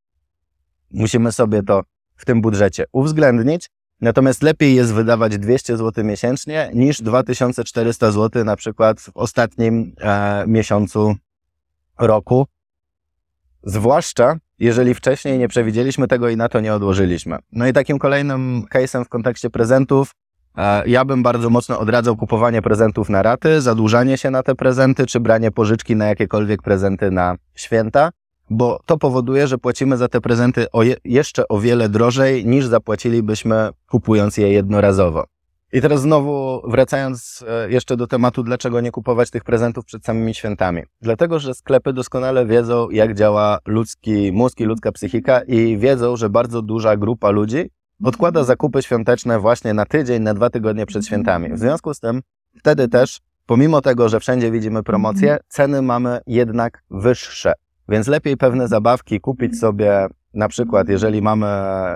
musimy 0.91 1.33
sobie 1.33 1.63
to 1.63 1.83
w 2.17 2.25
tym 2.25 2.41
budżecie 2.41 2.85
uwzględnić, 2.93 3.71
natomiast 4.01 4.43
lepiej 4.43 4.75
jest 4.75 4.95
wydawać 4.95 5.39
200 5.39 5.77
zł 5.77 6.05
miesięcznie 6.05 6.71
niż 6.75 7.03
2400 7.03 8.11
zł 8.11 8.45
na 8.45 8.57
przykład 8.57 9.01
w 9.01 9.11
ostatnim 9.15 9.95
e, 10.01 10.45
miesiącu 10.47 11.15
roku, 11.99 12.47
zwłaszcza 13.63 14.37
jeżeli 14.59 14.95
wcześniej 14.95 15.39
nie 15.39 15.49
przewidzieliśmy 15.49 16.09
tego 16.09 16.29
i 16.29 16.37
na 16.37 16.49
to 16.49 16.61
nie 16.61 16.75
odłożyliśmy. 16.75 17.39
No 17.53 17.67
i 17.67 17.73
takim 17.73 17.99
kolejnym 17.99 18.65
case'em 18.75 19.05
w 19.05 19.09
kontekście 19.09 19.51
prezentów 19.51 20.13
E, 20.57 20.89
ja 20.89 21.05
bym 21.05 21.23
bardzo 21.23 21.51
mocno 21.51 21.79
odradzał 21.79 22.17
kupowanie 22.17 22.63
prezentów 22.63 23.09
na 23.09 23.23
raty, 23.23 23.61
zadłużanie 23.61 24.19
się 24.19 24.31
na 24.31 24.43
te 24.43 24.55
prezenty, 24.55 25.07
czy 25.07 25.21
branie 25.21 25.51
pożyczki 25.51 25.97
na 25.97 26.07
jakiekolwiek 26.07 26.63
prezenty 26.63 27.11
na 27.11 27.37
święta, 27.55 28.11
bo 28.51 28.81
to 28.87 28.99
powoduje, 28.99 29.47
że 29.47 29.59
płacimy 29.59 29.97
za 29.97 30.09
te 30.09 30.21
prezenty 30.21 30.71
o 30.73 30.83
je, 30.83 30.97
jeszcze 31.05 31.49
o 31.49 31.59
wiele 31.59 31.89
drożej 31.89 32.47
niż 32.47 32.67
zapłacilibyśmy 32.67 33.69
kupując 33.89 34.37
je 34.37 34.53
jednorazowo. 34.53 35.25
I 35.73 35.81
teraz 35.81 36.01
znowu 36.01 36.63
wracając 36.71 37.45
e, 37.49 37.71
jeszcze 37.71 37.97
do 37.97 38.07
tematu, 38.07 38.43
dlaczego 38.43 38.81
nie 38.81 38.91
kupować 38.91 39.31
tych 39.31 39.45
prezentów 39.45 39.85
przed 39.85 40.05
samymi 40.05 40.35
świętami. 40.35 40.83
Dlatego, 41.01 41.39
że 41.39 41.55
sklepy 41.55 41.93
doskonale 41.93 42.47
wiedzą, 42.47 42.91
jak 42.91 43.15
działa 43.15 43.59
ludzki 43.67 44.33
mózg 44.33 44.61
i 44.61 44.65
ludzka 44.65 44.93
psychika 44.93 45.41
i 45.41 45.79
wiedzą, 45.79 46.17
że 46.17 46.31
bardzo 46.31 46.63
duża 46.63 46.97
grupa 46.97 47.31
ludzi 47.31 47.71
odkłada 48.05 48.45
zakupy 48.45 48.83
świąteczne 48.83 49.39
właśnie 49.39 49.75
na 49.75 49.85
tydzień, 49.85 50.23
na 50.23 50.35
dwa 50.35 50.51
tygodnie 50.51 50.87
przed 50.87 51.07
świętami. 51.07 51.53
W 51.53 51.59
związku 51.59 51.95
z 51.95 52.01
tym 52.01 52.21
wtedy 52.59 52.89
też, 52.89 53.21
pomimo 53.47 53.81
tego, 53.81 54.09
że 54.09 54.21
wszędzie 54.21 54.51
widzimy 54.51 54.83
promocje, 54.83 55.39
ceny 55.49 55.83
mamy 55.83 56.21
jednak 56.27 56.83
wyższe. 56.91 57.53
Więc 57.91 58.07
lepiej 58.07 58.37
pewne 58.37 58.69
zabawki 58.69 59.21
kupić 59.21 59.59
sobie, 59.59 60.07
na 60.35 60.49
przykład 60.49 60.89
jeżeli 60.89 61.23
mamy 61.23 61.47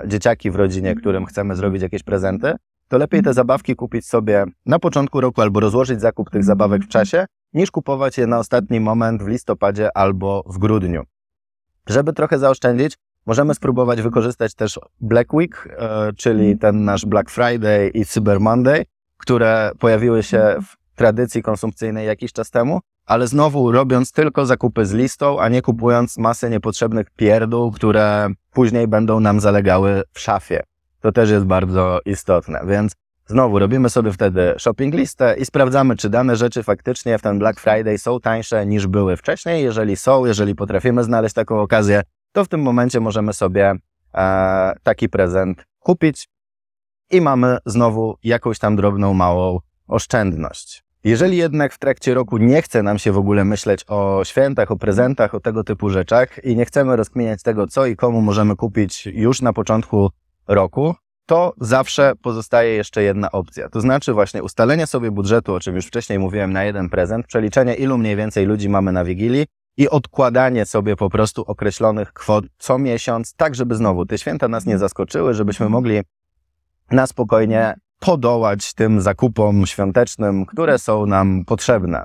dzieciaki 0.07 0.51
w 0.51 0.55
rodzinie, 0.55 0.95
którym 0.95 1.25
chcemy 1.25 1.55
zrobić 1.55 1.81
jakieś 1.81 2.03
prezenty, 2.03 2.53
to 2.87 2.97
lepiej 2.97 3.23
te 3.23 3.33
zabawki 3.33 3.75
kupić 3.75 4.07
sobie 4.07 4.45
na 4.65 4.79
początku 4.79 5.21
roku 5.21 5.41
albo 5.41 5.59
rozłożyć 5.59 6.01
zakup 6.01 6.29
tych 6.29 6.43
zabawek 6.43 6.83
w 6.83 6.87
czasie, 6.87 7.25
niż 7.53 7.71
kupować 7.71 8.17
je 8.17 8.27
na 8.27 8.39
ostatni 8.39 8.79
moment 8.79 9.23
w 9.23 9.27
listopadzie 9.27 9.97
albo 9.97 10.43
w 10.47 10.57
grudniu. 10.57 11.03
Żeby 11.87 12.13
trochę 12.13 12.39
zaoszczędzić, 12.39 12.97
Możemy 13.25 13.53
spróbować 13.53 14.01
wykorzystać 14.01 14.53
też 14.53 14.79
Black 15.01 15.33
Week, 15.33 15.69
e, 15.77 16.13
czyli 16.13 16.51
mhm. 16.51 16.57
ten 16.57 16.85
nasz 16.85 17.05
Black 17.05 17.29
Friday 17.29 17.89
i 17.89 18.05
Cyber 18.05 18.39
Monday, 18.39 18.85
które 19.17 19.71
pojawiły 19.79 20.23
się 20.23 20.55
w 20.61 20.95
tradycji 20.95 21.43
konsumpcyjnej 21.43 22.07
jakiś 22.07 22.33
czas 22.33 22.51
temu, 22.51 22.79
ale 23.05 23.27
znowu 23.27 23.71
robiąc 23.71 24.11
tylko 24.11 24.45
zakupy 24.45 24.85
z 24.85 24.93
listą, 24.93 25.39
a 25.39 25.49
nie 25.49 25.61
kupując 25.61 26.17
masę 26.17 26.49
niepotrzebnych 26.49 27.09
pierdół, 27.09 27.71
które 27.71 28.27
później 28.51 28.87
będą 28.87 29.19
nam 29.19 29.39
zalegały 29.39 30.03
w 30.13 30.19
szafie. 30.19 30.63
To 31.01 31.11
też 31.11 31.29
jest 31.29 31.45
bardzo 31.45 31.99
istotne, 32.05 32.61
więc 32.67 32.93
znowu 33.27 33.59
robimy 33.59 33.89
sobie 33.89 34.11
wtedy 34.11 34.55
shopping 34.57 34.93
listę 34.93 35.35
i 35.37 35.45
sprawdzamy, 35.45 35.95
czy 35.95 36.09
dane 36.09 36.35
rzeczy 36.35 36.63
faktycznie 36.63 37.17
w 37.17 37.21
ten 37.21 37.39
Black 37.39 37.59
Friday 37.59 37.97
są 37.97 38.19
tańsze 38.19 38.65
niż 38.65 38.87
były 38.87 39.17
wcześniej. 39.17 39.63
Jeżeli 39.63 39.95
są, 39.95 40.25
jeżeli 40.25 40.55
potrafimy 40.55 41.03
znaleźć 41.03 41.35
taką 41.35 41.61
okazję, 41.61 42.01
to 42.31 42.45
w 42.45 42.47
tym 42.47 42.61
momencie 42.61 42.99
możemy 42.99 43.33
sobie 43.33 43.73
e, 44.13 44.73
taki 44.83 45.09
prezent 45.09 45.65
kupić 45.79 46.29
i 47.11 47.21
mamy 47.21 47.57
znowu 47.65 48.17
jakąś 48.23 48.59
tam 48.59 48.75
drobną, 48.75 49.13
małą 49.13 49.59
oszczędność. 49.87 50.84
Jeżeli 51.05 51.37
jednak 51.37 51.73
w 51.73 51.79
trakcie 51.79 52.13
roku 52.13 52.37
nie 52.37 52.61
chce 52.61 52.83
nam 52.83 52.99
się 52.99 53.11
w 53.11 53.17
ogóle 53.17 53.45
myśleć 53.45 53.85
o 53.87 54.21
świętach, 54.23 54.71
o 54.71 54.75
prezentach, 54.75 55.35
o 55.35 55.39
tego 55.39 55.63
typu 55.63 55.89
rzeczach 55.89 56.45
i 56.45 56.55
nie 56.55 56.65
chcemy 56.65 56.95
rozkminiać 56.95 57.43
tego, 57.43 57.67
co 57.67 57.85
i 57.85 57.95
komu 57.95 58.21
możemy 58.21 58.55
kupić 58.55 59.05
już 59.05 59.41
na 59.41 59.53
początku 59.53 60.09
roku, 60.47 60.95
to 61.25 61.53
zawsze 61.61 62.13
pozostaje 62.21 62.73
jeszcze 62.73 63.03
jedna 63.03 63.31
opcja. 63.31 63.69
To 63.69 63.81
znaczy 63.81 64.13
właśnie 64.13 64.43
ustalenie 64.43 64.87
sobie 64.87 65.11
budżetu, 65.11 65.53
o 65.53 65.59
czym 65.59 65.75
już 65.75 65.85
wcześniej 65.85 66.19
mówiłem, 66.19 66.53
na 66.53 66.63
jeden 66.63 66.89
prezent, 66.89 67.27
przeliczenie 67.27 67.75
ilu 67.75 67.97
mniej 67.97 68.15
więcej 68.15 68.45
ludzi 68.45 68.69
mamy 68.69 68.91
na 68.91 69.05
Wigilii 69.05 69.45
i 69.77 69.89
odkładanie 69.89 70.65
sobie 70.65 70.95
po 70.95 71.09
prostu 71.09 71.41
określonych 71.41 72.13
kwot 72.13 72.45
co 72.57 72.77
miesiąc, 72.77 73.33
tak 73.33 73.55
żeby 73.55 73.75
znowu 73.75 74.05
te 74.05 74.17
święta 74.17 74.47
nas 74.47 74.65
nie 74.65 74.77
zaskoczyły, 74.77 75.33
żebyśmy 75.33 75.69
mogli 75.69 76.01
na 76.91 77.07
spokojnie 77.07 77.75
podołać 77.99 78.73
tym 78.73 79.01
zakupom 79.01 79.65
świątecznym, 79.65 80.45
które 80.45 80.79
są 80.79 81.05
nam 81.05 81.45
potrzebne. 81.45 82.03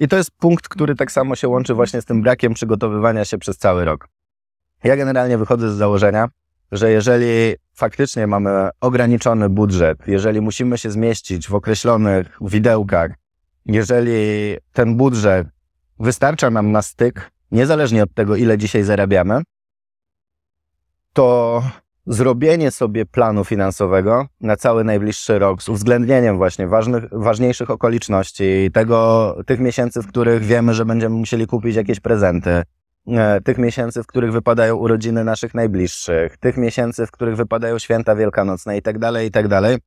I 0.00 0.08
to 0.08 0.16
jest 0.16 0.30
punkt, 0.30 0.68
który 0.68 0.94
tak 0.94 1.12
samo 1.12 1.36
się 1.36 1.48
łączy 1.48 1.74
właśnie 1.74 2.02
z 2.02 2.04
tym 2.04 2.22
brakiem 2.22 2.54
przygotowywania 2.54 3.24
się 3.24 3.38
przez 3.38 3.58
cały 3.58 3.84
rok. 3.84 4.08
Ja 4.84 4.96
generalnie 4.96 5.38
wychodzę 5.38 5.72
z 5.72 5.76
założenia, 5.76 6.28
że 6.72 6.90
jeżeli 6.90 7.54
faktycznie 7.74 8.26
mamy 8.26 8.70
ograniczony 8.80 9.48
budżet, 9.48 9.98
jeżeli 10.06 10.40
musimy 10.40 10.78
się 10.78 10.90
zmieścić 10.90 11.48
w 11.48 11.54
określonych 11.54 12.38
widełkach, 12.40 13.10
jeżeli 13.66 14.56
ten 14.72 14.96
budżet 14.96 15.48
wystarcza 15.98 16.50
nam 16.50 16.72
na 16.72 16.82
styk, 16.82 17.30
niezależnie 17.50 18.02
od 18.02 18.14
tego, 18.14 18.36
ile 18.36 18.58
dzisiaj 18.58 18.82
zarabiamy, 18.82 19.42
to 21.12 21.62
zrobienie 22.06 22.70
sobie 22.70 23.06
planu 23.06 23.44
finansowego 23.44 24.26
na 24.40 24.56
cały 24.56 24.84
najbliższy 24.84 25.38
rok 25.38 25.62
z 25.62 25.68
uwzględnieniem 25.68 26.36
właśnie 26.36 26.68
ważnych, 26.68 27.04
ważniejszych 27.12 27.70
okoliczności, 27.70 28.70
tego, 28.72 29.36
tych 29.46 29.60
miesięcy, 29.60 30.02
w 30.02 30.06
których 30.06 30.42
wiemy, 30.42 30.74
że 30.74 30.84
będziemy 30.84 31.16
musieli 31.16 31.46
kupić 31.46 31.76
jakieś 31.76 32.00
prezenty, 32.00 32.62
e, 33.06 33.40
tych 33.40 33.58
miesięcy, 33.58 34.02
w 34.02 34.06
których 34.06 34.32
wypadają 34.32 34.76
urodziny 34.76 35.24
naszych 35.24 35.54
najbliższych, 35.54 36.36
tych 36.36 36.56
miesięcy, 36.56 37.06
w 37.06 37.10
których 37.10 37.36
wypadają 37.36 37.78
święta 37.78 38.16
wielkanocne 38.16 38.76
i 38.78 38.82
tak 38.82 38.98
dalej, 38.98 39.28
i 39.28 39.30
tak 39.30 39.48
dalej. 39.48 39.78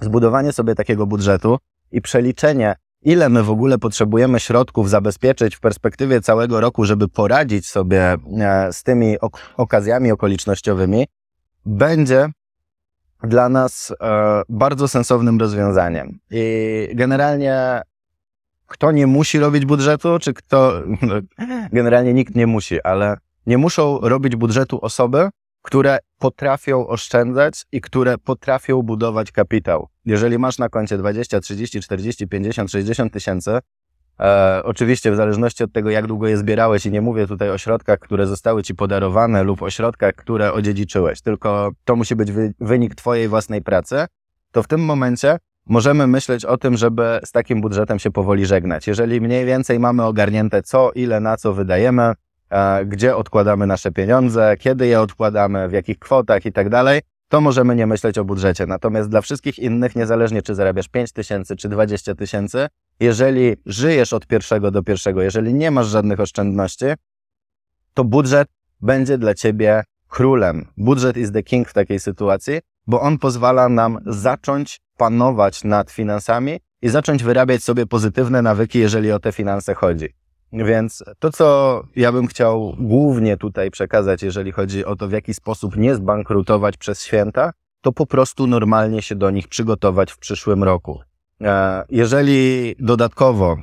Zbudowanie 0.00 0.52
sobie 0.52 0.74
takiego 0.74 1.06
budżetu 1.06 1.58
i 1.92 2.00
przeliczenie, 2.00 2.74
ile 3.02 3.28
my 3.28 3.42
w 3.42 3.50
ogóle 3.50 3.78
potrzebujemy 3.78 4.40
środków 4.40 4.90
zabezpieczyć 4.90 5.56
w 5.56 5.60
perspektywie 5.60 6.20
całego 6.20 6.60
roku, 6.60 6.84
żeby 6.84 7.08
poradzić 7.08 7.68
sobie 7.68 8.16
e, 8.40 8.72
z 8.72 8.82
tymi 8.82 9.20
ok 9.20 9.38
okazjami 9.56 10.12
okolicznościowymi, 10.12 11.06
będzie 11.66 12.28
dla 13.22 13.48
nas 13.48 13.92
e, 14.00 14.42
bardzo 14.48 14.88
sensownym 14.88 15.40
rozwiązaniem. 15.40 16.18
I 16.30 16.88
generalnie 16.94 17.82
kto 18.66 18.92
nie 18.92 19.06
musi 19.06 19.38
robić 19.38 19.64
budżetu, 19.64 20.18
czy 20.18 20.34
kto. 20.34 20.72
Generalnie 21.72 22.14
nikt 22.14 22.34
nie 22.34 22.46
musi, 22.46 22.82
ale 22.82 23.16
nie 23.46 23.58
muszą 23.58 23.98
robić 24.00 24.36
budżetu 24.36 24.78
osoby, 24.84 25.28
które 25.62 25.98
potrafią 26.18 26.86
oszczędzać 26.86 27.64
i 27.72 27.80
które 27.80 28.18
potrafią 28.18 28.82
budować 28.82 29.32
kapitał. 29.32 29.88
Jeżeli 30.04 30.38
masz 30.38 30.58
na 30.58 30.68
koncie 30.68 30.98
20, 30.98 31.40
30, 31.40 31.80
40, 31.80 32.28
50, 32.28 32.70
60 32.70 33.12
tysięcy, 33.12 33.58
E, 34.20 34.60
oczywiście 34.64 35.12
w 35.12 35.16
zależności 35.16 35.64
od 35.64 35.72
tego, 35.72 35.90
jak 35.90 36.06
długo 36.06 36.28
je 36.28 36.36
zbierałeś 36.36 36.86
i 36.86 36.90
nie 36.90 37.00
mówię 37.00 37.26
tutaj 37.26 37.50
o 37.50 37.58
środkach, 37.58 37.98
które 37.98 38.26
zostały 38.26 38.62
ci 38.62 38.74
podarowane 38.74 39.42
lub 39.42 39.62
o 39.62 39.70
środkach, 39.70 40.14
które 40.14 40.52
odziedziczyłeś, 40.52 41.20
tylko 41.20 41.70
to 41.84 41.96
musi 41.96 42.16
być 42.16 42.32
wy, 42.32 42.54
wynik 42.60 42.94
twojej 42.94 43.28
własnej 43.28 43.62
pracy, 43.62 44.06
to 44.52 44.62
w 44.62 44.68
tym 44.68 44.84
momencie 44.84 45.38
możemy 45.66 46.06
myśleć 46.06 46.44
o 46.44 46.58
tym, 46.58 46.76
żeby 46.76 47.20
z 47.24 47.32
takim 47.32 47.60
budżetem 47.60 47.98
się 47.98 48.10
powoli 48.10 48.46
żegnać. 48.46 48.86
Jeżeli 48.86 49.20
mniej 49.20 49.44
więcej 49.44 49.78
mamy 49.78 50.04
ogarnięte 50.04 50.62
co, 50.62 50.92
ile, 50.92 51.20
na 51.20 51.36
co 51.36 51.52
wydajemy, 51.52 52.12
e, 52.50 52.84
gdzie 52.84 53.16
odkładamy 53.16 53.66
nasze 53.66 53.92
pieniądze, 53.92 54.56
kiedy 54.58 54.86
je 54.86 55.00
odkładamy, 55.00 55.68
w 55.68 55.72
jakich 55.72 55.98
kwotach 55.98 56.46
i 56.46 56.52
tak 56.52 56.68
dalej, 56.68 57.00
to 57.28 57.40
możemy 57.40 57.76
nie 57.76 57.86
myśleć 57.86 58.18
o 58.18 58.24
budżecie. 58.24 58.66
Natomiast 58.66 59.10
dla 59.10 59.20
wszystkich 59.20 59.58
innych, 59.58 59.96
niezależnie 59.96 60.42
czy 60.42 60.54
zarabiasz 60.54 60.88
5 60.88 61.12
tysięcy 61.12 61.56
czy 61.56 61.68
20 61.68 62.14
tysięcy, 62.14 62.66
jeżeli 63.00 63.56
żyjesz 63.66 64.12
od 64.12 64.26
pierwszego 64.26 64.70
do 64.70 64.82
pierwszego, 64.82 65.22
jeżeli 65.22 65.54
nie 65.54 65.70
masz 65.70 65.86
żadnych 65.86 66.20
oszczędności, 66.20 66.86
to 67.94 68.04
budżet 68.04 68.48
będzie 68.80 69.18
dla 69.18 69.34
ciebie 69.34 69.82
królem. 70.08 70.66
Budżet 70.76 71.16
is 71.16 71.32
the 71.32 71.42
king 71.42 71.68
w 71.68 71.72
takiej 71.72 72.00
sytuacji, 72.00 72.58
bo 72.86 73.00
on 73.00 73.18
pozwala 73.18 73.68
nam 73.68 73.98
zacząć 74.06 74.80
panować 74.96 75.64
nad 75.64 75.90
finansami 75.90 76.60
i 76.82 76.88
zacząć 76.88 77.22
wyrabiać 77.22 77.62
sobie 77.62 77.86
pozytywne 77.86 78.42
nawyki, 78.42 78.78
jeżeli 78.78 79.12
o 79.12 79.18
te 79.18 79.32
finanse 79.32 79.74
chodzi. 79.74 80.08
Więc 80.52 81.04
to, 81.18 81.30
co 81.30 81.82
ja 81.96 82.12
bym 82.12 82.26
chciał 82.26 82.76
głównie 82.78 83.36
tutaj 83.36 83.70
przekazać, 83.70 84.22
jeżeli 84.22 84.52
chodzi 84.52 84.84
o 84.84 84.96
to, 84.96 85.08
w 85.08 85.12
jaki 85.12 85.34
sposób 85.34 85.76
nie 85.76 85.94
zbankrutować 85.94 86.76
przez 86.76 87.02
święta, 87.02 87.52
to 87.80 87.92
po 87.92 88.06
prostu 88.06 88.46
normalnie 88.46 89.02
się 89.02 89.14
do 89.14 89.30
nich 89.30 89.48
przygotować 89.48 90.12
w 90.12 90.18
przyszłym 90.18 90.64
roku. 90.64 91.00
E, 91.40 91.84
jeżeli 91.88 92.74
dodatkowo 92.78 93.56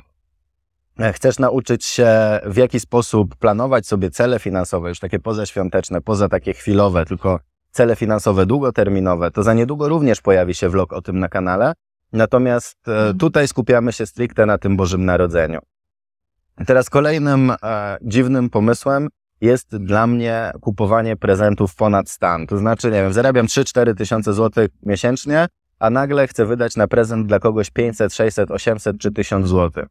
e, 0.98 1.12
chcesz 1.12 1.38
nauczyć 1.38 1.84
się, 1.84 2.40
w 2.46 2.56
jaki 2.56 2.80
sposób 2.80 3.36
planować 3.36 3.86
sobie 3.86 4.10
cele 4.10 4.38
finansowe, 4.38 4.88
już 4.88 5.00
takie 5.00 5.18
pozaświąteczne, 5.18 6.00
poza 6.00 6.28
takie 6.28 6.54
chwilowe, 6.54 7.04
tylko 7.04 7.40
cele 7.70 7.96
finansowe 7.96 8.46
długoterminowe, 8.46 9.30
to 9.30 9.42
za 9.42 9.54
niedługo 9.54 9.88
również 9.88 10.20
pojawi 10.20 10.54
się 10.54 10.68
vlog 10.68 10.92
o 10.92 11.02
tym 11.02 11.18
na 11.18 11.28
kanale. 11.28 11.72
Natomiast 12.12 12.88
e, 12.88 12.92
mhm. 12.92 13.18
tutaj 13.18 13.48
skupiamy 13.48 13.92
się 13.92 14.06
stricte 14.06 14.46
na 14.46 14.58
tym 14.58 14.76
Bożym 14.76 15.04
Narodzeniu. 15.04 15.60
Teraz 16.66 16.90
kolejnym 16.90 17.50
e, 17.50 17.96
dziwnym 18.02 18.50
pomysłem 18.50 19.08
jest 19.40 19.76
dla 19.76 20.06
mnie 20.06 20.52
kupowanie 20.60 21.16
prezentów 21.16 21.74
ponad 21.74 22.10
stan. 22.10 22.46
To 22.46 22.58
znaczy, 22.58 22.86
nie 22.86 23.02
wiem, 23.02 23.12
zarabiam 23.12 23.46
3-4 23.46 23.94
tysiące 23.94 24.32
złotych 24.32 24.68
miesięcznie, 24.82 25.46
a 25.78 25.90
nagle 25.90 26.28
chcę 26.28 26.46
wydać 26.46 26.76
na 26.76 26.88
prezent 26.88 27.26
dla 27.26 27.38
kogoś 27.38 27.70
500, 27.70 28.14
600, 28.14 28.50
800 28.50 28.98
czy 28.98 29.12
1000 29.12 29.48
złotych. 29.48 29.86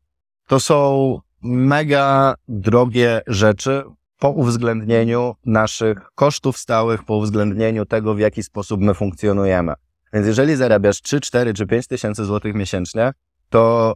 To 0.47 0.59
są 0.59 1.19
mega 1.41 2.35
drogie 2.47 3.21
rzeczy 3.27 3.83
po 4.19 4.29
uwzględnieniu 4.29 5.35
naszych 5.45 5.97
kosztów 6.15 6.57
stałych, 6.57 7.03
po 7.03 7.17
uwzględnieniu 7.17 7.85
tego, 7.85 8.13
w 8.13 8.19
jaki 8.19 8.43
sposób 8.43 8.81
my 8.81 8.93
funkcjonujemy. 8.93 9.73
Więc 10.13 10.27
jeżeli 10.27 10.55
zarabiasz 10.55 11.01
3, 11.01 11.19
4 11.19 11.53
czy 11.53 11.67
5 11.67 11.87
tysięcy 11.87 12.25
złotych 12.25 12.55
miesięcznie, 12.55 13.11
to 13.49 13.93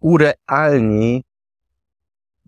urealni 0.00 1.24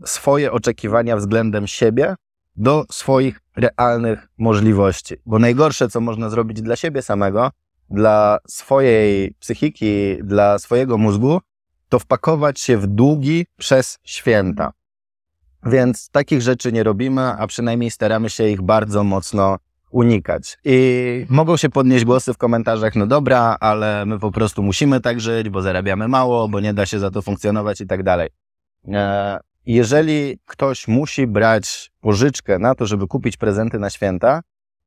swoje 0.05 0.53
oczekiwania 0.53 1.17
względem 1.17 1.67
siebie 1.67 2.15
do 2.57 2.85
swoich 2.91 3.41
realnych 3.57 4.29
możliwości. 4.39 5.15
Bo 5.27 5.39
najgorsze, 5.39 5.89
co 5.89 6.01
można 6.01 6.31
zrobić 6.31 6.63
dla 6.63 6.77
siebie 6.77 7.03
samego, 7.03 7.51
dla 7.91 8.39
swojej 8.49 9.35
psychiki, 9.39 10.17
dla 10.23 10.59
swojego 10.59 10.99
mózgu, 10.99 11.41
to 11.89 11.99
wpakować 11.99 12.61
się 12.61 12.79
w 12.79 12.87
długi 12.87 13.47
przez 13.57 13.99
święta. 14.05 14.73
Więc 15.67 16.11
takich 16.11 16.43
rzeczy 16.43 16.73
nie 16.73 16.83
robimy, 16.83 17.23
a 17.23 17.47
przynajmniej 17.47 17.91
staramy 17.91 18.31
się 18.31 18.49
ich 18.49 18.63
bardzo 18.63 19.05
mocno 19.05 19.59
unikać. 19.91 20.59
I 20.65 21.27
mogą 21.29 21.57
się 21.57 21.69
podnieść 21.69 22.05
głosy 22.05 22.35
w 22.35 22.39
komentarzach, 22.39 22.97
no 22.97 23.07
dobra, 23.07 23.57
ale 23.61 24.07
my 24.07 24.19
po 24.19 24.31
prostu 24.31 24.63
musimy 24.63 25.01
tak 25.01 25.21
żyć, 25.21 25.49
bo 25.49 25.63
zarabiamy 25.63 26.09
mało, 26.09 26.49
bo 26.49 26.61
nie 26.61 26.75
da 26.75 26.87
się 26.87 26.99
za 26.99 27.11
to 27.11 27.23
funkcjonować 27.23 27.81
i 27.81 27.87
tak 27.87 28.03
dalej. 28.03 28.29
E, 28.89 29.39
jeżeli 29.67 30.39
ktoś 30.47 30.89
musi 30.89 31.27
brać 31.27 31.93
pożyczkę 32.01 32.59
na 32.59 32.75
to, 32.75 32.87
żeby 32.87 33.07
kupić 33.07 33.37
prezenty 33.37 33.79
na 33.79 33.91
święta, 33.91 34.41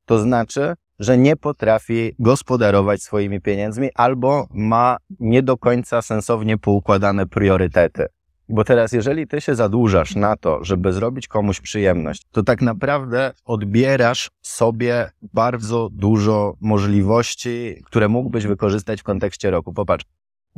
to 0.06 0.20
znaczy, 0.20 0.74
że 1.00 1.18
nie 1.18 1.36
potrafi 1.36 2.16
gospodarować 2.20 3.04
swoimi 3.04 3.42
pieniędzmi 3.42 3.90
albo 3.96 4.48
ma 4.54 4.98
nie 5.20 5.44
do 5.44 5.58
końca 5.58 6.02
sensownie 6.02 6.58
poukładane 6.58 7.28
priorytety. 7.28 8.06
Bo 8.50 8.64
teraz, 8.64 8.92
jeżeli 8.92 9.28
ty 9.28 9.42
się 9.42 9.56
zadłużasz 9.56 10.16
na 10.16 10.36
to, 10.36 10.64
żeby 10.64 10.94
zrobić 10.94 11.28
komuś 11.28 11.62
przyjemność, 11.62 12.22
to 12.32 12.44
tak 12.44 12.62
naprawdę 12.62 13.34
odbierasz 13.46 14.30
sobie 14.42 15.12
bardzo 15.34 15.90
dużo 15.92 16.54
możliwości, 16.62 17.82
które 17.86 18.08
mógłbyś 18.08 18.48
wykorzystać 18.48 19.00
w 19.02 19.04
kontekście 19.04 19.52
roku. 19.52 19.74
Popatrz, 19.74 20.06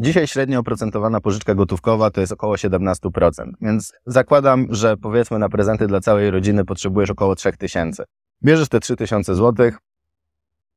Dzisiaj 0.01 0.27
średnio 0.27 0.59
oprocentowana 0.59 1.21
pożyczka 1.21 1.55
gotówkowa 1.55 2.11
to 2.11 2.21
jest 2.21 2.33
około 2.33 2.55
17%, 2.55 3.51
więc 3.61 3.93
zakładam, 4.05 4.67
że 4.69 4.97
powiedzmy 4.97 5.39
na 5.39 5.49
prezenty 5.49 5.87
dla 5.87 5.99
całej 5.99 6.31
rodziny 6.31 6.65
potrzebujesz 6.65 7.09
około 7.09 7.35
3000. 7.35 8.03
Bierzesz 8.43 8.69
te 8.69 8.79
3000 8.79 9.35
zł 9.35 9.71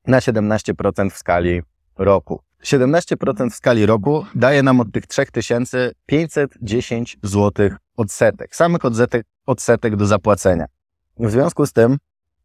na 0.07 0.19
17% 0.19 1.11
w 1.11 1.17
skali 1.17 1.63
roku. 1.99 2.41
17% 2.65 3.51
w 3.51 3.55
skali 3.55 3.87
roku 3.87 4.27
daje 4.35 4.63
nam 4.63 4.81
od 4.81 4.93
tych 4.93 5.07
3000 5.07 5.93
510 6.07 7.19
zł 7.23 7.71
odsetek, 7.97 8.57
samych 8.57 8.85
odsetek, 8.85 9.27
odsetek 9.47 9.97
do 9.97 10.07
zapłacenia. 10.07 10.67
W 11.19 11.31
związku 11.31 11.67
z 11.67 11.73
tym 11.73 11.97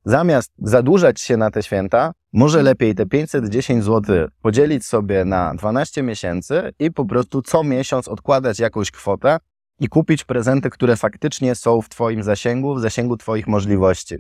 zamiast 0.06 0.52
zadłużać 0.58 1.22
się 1.22 1.38
na 1.38 1.52
te 1.52 1.64
święta, 1.64 2.12
może 2.34 2.64
lepiej 2.64 2.96
te 2.96 3.06
510 3.06 3.84
zł 3.84 4.28
podzielić 4.42 4.86
sobie 4.86 5.26
na 5.26 5.54
12 5.56 6.04
miesięcy 6.04 6.74
i 6.80 6.92
po 6.92 7.06
prostu 7.06 7.42
co 7.42 7.64
miesiąc 7.64 8.08
odkładać 8.08 8.60
jakąś 8.60 8.92
kwotę 8.92 9.38
i 9.80 9.88
kupić 9.88 10.24
prezenty, 10.24 10.70
które 10.70 10.96
faktycznie 10.96 11.56
są 11.56 11.82
w 11.82 11.90
Twoim 11.90 12.24
zasięgu, 12.24 12.76
w 12.76 12.82
zasięgu 12.82 13.18
Twoich 13.18 13.48
możliwości. 13.48 14.16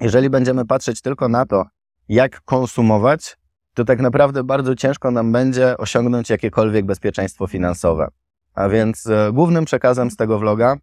Jeżeli 0.00 0.30
będziemy 0.30 0.66
patrzeć 0.66 1.00
tylko 1.00 1.28
na 1.28 1.46
to, 1.46 1.64
jak 2.08 2.40
konsumować, 2.40 3.36
to 3.74 3.84
tak 3.84 4.00
naprawdę 4.00 4.44
bardzo 4.44 4.74
ciężko 4.74 5.10
nam 5.10 5.32
będzie 5.32 5.76
osiągnąć 5.76 6.30
jakiekolwiek 6.30 6.86
bezpieczeństwo 6.86 7.46
finansowe. 7.46 8.08
A 8.54 8.68
więc 8.68 9.06
e, 9.06 9.30
głównym 9.32 9.64
przekazem 9.64 10.10
z 10.10 10.16
tego 10.16 10.38
vloga, 10.38 10.76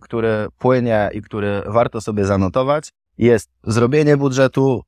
który 0.00 0.46
płynie 0.58 1.10
i 1.14 1.22
który 1.22 1.62
warto 1.66 2.00
sobie 2.00 2.24
zanotować, 2.24 2.92
jest 3.18 3.50
zrobienie 3.64 4.16
budżetu, 4.16 4.82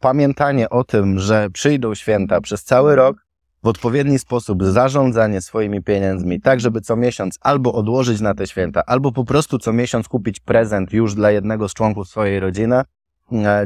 pamiętanie 0.00 0.70
o 0.70 0.84
tym, 0.84 1.18
że 1.18 1.50
przyjdą 1.50 1.94
święta 1.94 2.40
przez 2.40 2.64
cały 2.64 2.96
rok, 2.96 3.16
w 3.62 3.66
odpowiedni 3.66 4.18
sposób 4.18 4.64
zarządzanie 4.64 5.40
swoimi 5.40 5.82
pieniędzmi, 5.82 6.40
tak 6.40 6.60
żeby 6.60 6.80
co 6.80 6.96
miesiąc 6.96 7.38
albo 7.40 7.72
odłożyć 7.72 8.20
na 8.20 8.34
te 8.34 8.46
święta, 8.46 8.82
albo 8.86 9.12
po 9.12 9.24
prostu 9.24 9.58
co 9.58 9.72
miesiąc 9.72 10.08
kupić 10.08 10.40
prezent 10.40 10.92
już 10.92 11.14
dla 11.14 11.30
jednego 11.30 11.68
z 11.68 11.74
członków 11.74 12.08
swojej 12.08 12.40
rodziny, 12.40 12.76
e, 12.76 12.84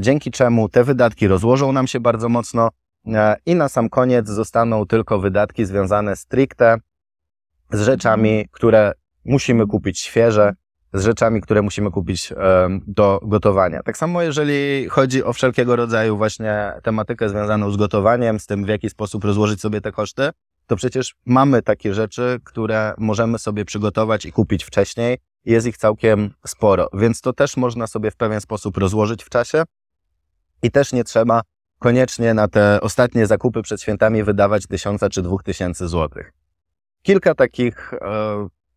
dzięki 0.01 0.31
czemu 0.31 0.69
te 0.69 0.85
wydatki 0.85 1.29
rozłożą 1.29 1.73
nam 1.73 1.87
się 1.87 2.01
bardzo 2.01 2.29
mocno 2.29 2.71
e, 3.07 3.37
i 3.47 3.55
na 3.55 3.69
sam 3.69 3.89
koniec 3.89 4.29
zostaną 4.29 4.87
tylko 4.87 5.19
wydatki 5.19 5.65
związane 5.65 6.17
stricte 6.17 6.77
z 7.73 7.81
rzeczami, 7.81 8.49
które 8.51 8.93
musimy 9.25 9.67
kupić 9.67 10.01
świeże, 10.01 10.55
z 10.93 11.05
rzeczami, 11.05 11.41
które 11.41 11.63
musimy 11.63 11.91
kupić 11.91 12.33
em, 12.33 12.81
do 12.87 13.21
gotowania. 13.23 13.83
Tak 13.83 13.97
samo 13.97 14.23
jeżeli 14.23 14.89
chodzi 14.89 15.25
o 15.25 15.33
wszelkiego 15.33 15.77
rodzaju 15.77 16.17
właśnie 16.17 16.73
tematykę 16.83 17.29
związaną 17.29 17.71
z 17.71 17.77
gotowaniem, 17.77 18.41
z 18.41 18.47
tym 18.47 18.65
w 18.65 18.69
jaki 18.69 18.91
sposób 18.91 19.25
rozłożyć 19.25 19.61
sobie 19.61 19.81
te 19.81 19.93
koszty, 19.93 20.31
to 20.67 20.77
przecież 20.77 21.15
mamy 21.27 21.63
takie 21.63 21.95
rzeczy, 21.95 22.41
które 22.45 22.95
możemy 22.99 23.39
sobie 23.39 23.65
przygotować 23.65 24.27
i 24.27 24.33
kupić 24.33 24.65
wcześniej. 24.65 25.19
Jest 25.47 25.67
ich 25.67 25.77
całkiem 25.77 26.31
sporo, 26.47 26.89
więc 26.95 27.21
to 27.21 27.33
też 27.33 27.57
można 27.57 27.87
sobie 27.87 28.11
w 28.11 28.17
pewien 28.17 28.41
sposób 28.41 28.77
rozłożyć 28.77 29.25
w 29.25 29.29
czasie 29.29 29.63
i 30.63 30.71
też 30.71 30.93
nie 30.93 31.05
trzeba 31.05 31.41
koniecznie 31.79 32.35
na 32.35 32.49
te 32.49 32.81
ostatnie 32.81 33.27
zakupy 33.27 33.63
przed 33.63 33.83
świętami 33.83 34.23
wydawać 34.23 34.67
tysiąca 34.67 35.09
czy 35.09 35.23
dwóch 35.23 35.43
tysięcy 35.43 35.89
złotych. 35.89 36.33
Kilka 37.03 37.35
takich 37.35 37.95
e, 37.95 37.99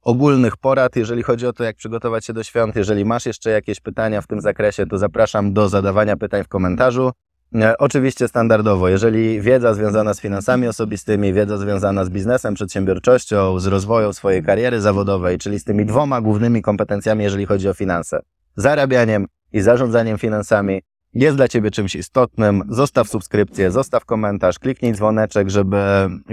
ogólnych 0.01 0.57
porad, 0.57 0.95
jeżeli 0.95 1.23
chodzi 1.23 1.47
o 1.47 1.53
to, 1.53 1.63
jak 1.63 1.75
przygotować 1.75 2.25
się 2.25 2.33
do 2.33 2.43
świąt. 2.43 2.75
Jeżeli 2.75 3.05
masz 3.05 3.25
jeszcze 3.25 3.49
jakieś 3.49 3.79
pytania 3.79 4.21
w 4.21 4.27
tym 4.27 4.41
zakresie, 4.41 4.85
to 4.85 4.97
zapraszam 4.97 5.53
do 5.53 5.69
zadawania 5.69 6.17
pytań 6.17 6.43
w 6.43 6.47
komentarzu. 6.47 7.11
E, 7.55 7.77
Oczywiście 7.77 8.27
standardowo, 8.27 8.89
jeżeli 8.89 9.41
wiedza 9.41 9.73
związana 9.73 10.13
z 10.13 10.21
finansami 10.21 10.67
osobistymi, 10.67 11.33
wiedza 11.33 11.57
związana 11.57 12.05
z 12.05 12.09
biznesem, 12.09 12.53
przedsiębiorczością, 12.53 13.59
z 13.59 13.67
rozwojem 13.67 14.13
swojej 14.13 14.43
kariery 14.43 14.81
zawodowej, 14.81 15.37
czyli 15.37 15.59
z 15.59 15.63
tymi 15.63 15.85
dwoma 15.85 16.21
głównymi 16.21 16.61
kompetencjami, 16.61 17.23
jeżeli 17.23 17.45
chodzi 17.45 17.69
o 17.69 17.73
finanse, 17.73 18.19
zarabianiem 18.55 19.25
i 19.53 19.61
zarządzaniem 19.61 20.17
finansami, 20.17 20.81
jest 21.13 21.37
dla 21.37 21.47
Ciebie 21.47 21.71
czymś 21.71 21.95
istotnym, 21.95 22.63
zostaw 22.69 23.07
subskrypcję, 23.07 23.71
zostaw 23.71 24.05
komentarz, 24.05 24.59
kliknij 24.59 24.93
dzwoneczek, 24.93 25.49
żeby 25.49 25.77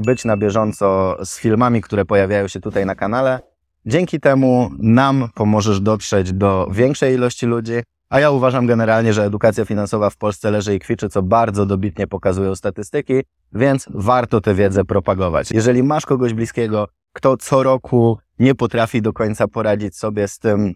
być 0.07 0.25
na 0.25 0.37
bieżąco 0.37 1.17
z 1.25 1.39
filmami, 1.39 1.83
które 1.83 2.05
pojawiają 2.05 2.49
się 2.49 2.61
tutaj 2.61 2.87
na 2.87 2.95
kanale. 2.95 3.41
Dzięki 3.87 4.21
temu 4.21 4.71
nam 4.79 5.29
pomożesz 5.35 5.81
dotrzeć 5.81 6.33
do 6.33 6.69
większej 6.73 7.15
ilości 7.15 7.47
ludzi, 7.47 7.73
a 8.09 8.21
ja 8.21 8.31
uważam 8.31 8.67
generalnie, 8.67 9.13
że 9.13 9.25
edukacja 9.25 9.65
finansowa 9.65 10.11
w 10.11 10.17
Polsce 10.17 10.51
leży 10.51 10.75
i 10.75 10.79
kwiczy, 10.79 11.09
co 11.09 11.23
bardzo 11.23 11.67
dobitnie 11.67 12.07
pokazują 12.07 12.55
statystyki, 12.55 13.15
więc 13.53 13.87
warto 13.91 14.41
tę 14.41 14.55
wiedzę 14.55 14.85
propagować. 14.85 15.51
Jeżeli 15.51 15.83
masz 15.83 16.07
kogoś 16.07 16.35
bliskiego, 16.35 16.89
kto 17.13 17.37
co 17.37 17.63
roku 17.63 18.19
nie 18.39 18.55
potrafi 18.55 19.03
do 19.03 19.13
końca 19.13 19.49
poradzić 19.49 19.97
sobie 19.97 20.29
z 20.29 20.39
tym, 20.39 20.75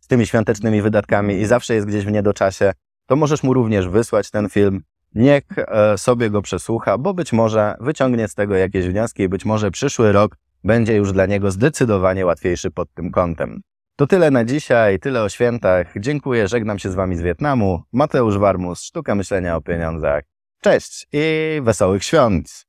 z 0.00 0.06
tymi 0.06 0.26
świątecznymi 0.26 0.82
wydatkami 0.82 1.34
i 1.34 1.46
zawsze 1.46 1.74
jest 1.74 1.86
gdzieś 1.86 2.04
w 2.04 2.12
niedoczasie, 2.12 2.72
to 3.06 3.16
możesz 3.16 3.42
mu 3.42 3.54
również 3.54 3.88
wysłać 3.88 4.30
ten 4.30 4.48
film. 4.48 4.82
Niech 5.14 5.42
e, 5.58 5.98
sobie 5.98 6.30
go 6.30 6.42
przesłucha, 6.42 6.98
bo 6.98 7.14
być 7.14 7.32
może 7.32 7.74
wyciągnie 7.80 8.28
z 8.28 8.34
tego 8.34 8.54
jakieś 8.54 8.86
wnioski 8.86 9.22
i 9.22 9.28
być 9.28 9.44
może 9.44 9.70
przyszły 9.70 10.12
rok 10.12 10.36
będzie 10.64 10.96
już 10.96 11.12
dla 11.12 11.26
niego 11.26 11.50
zdecydowanie 11.50 12.26
łatwiejszy 12.26 12.70
pod 12.70 12.94
tym 12.94 13.10
kątem. 13.10 13.60
To 13.98 14.06
tyle 14.06 14.30
na 14.30 14.44
dzisiaj, 14.44 14.98
tyle 14.98 15.22
o 15.22 15.28
świętach. 15.28 15.92
Dziękuję, 15.96 16.48
żegnam 16.48 16.78
się 16.78 16.90
z 16.90 16.94
Wami 16.94 17.16
z 17.16 17.22
Wietnamu. 17.22 17.82
Mateusz 17.92 18.38
Warmus, 18.38 18.82
Sztuka 18.82 19.14
Myślenia 19.14 19.56
o 19.56 19.60
Pieniądzach. 19.60 20.24
Cześć 20.62 21.06
i 21.12 21.60
wesołych 21.62 22.04
świąt! 22.04 22.65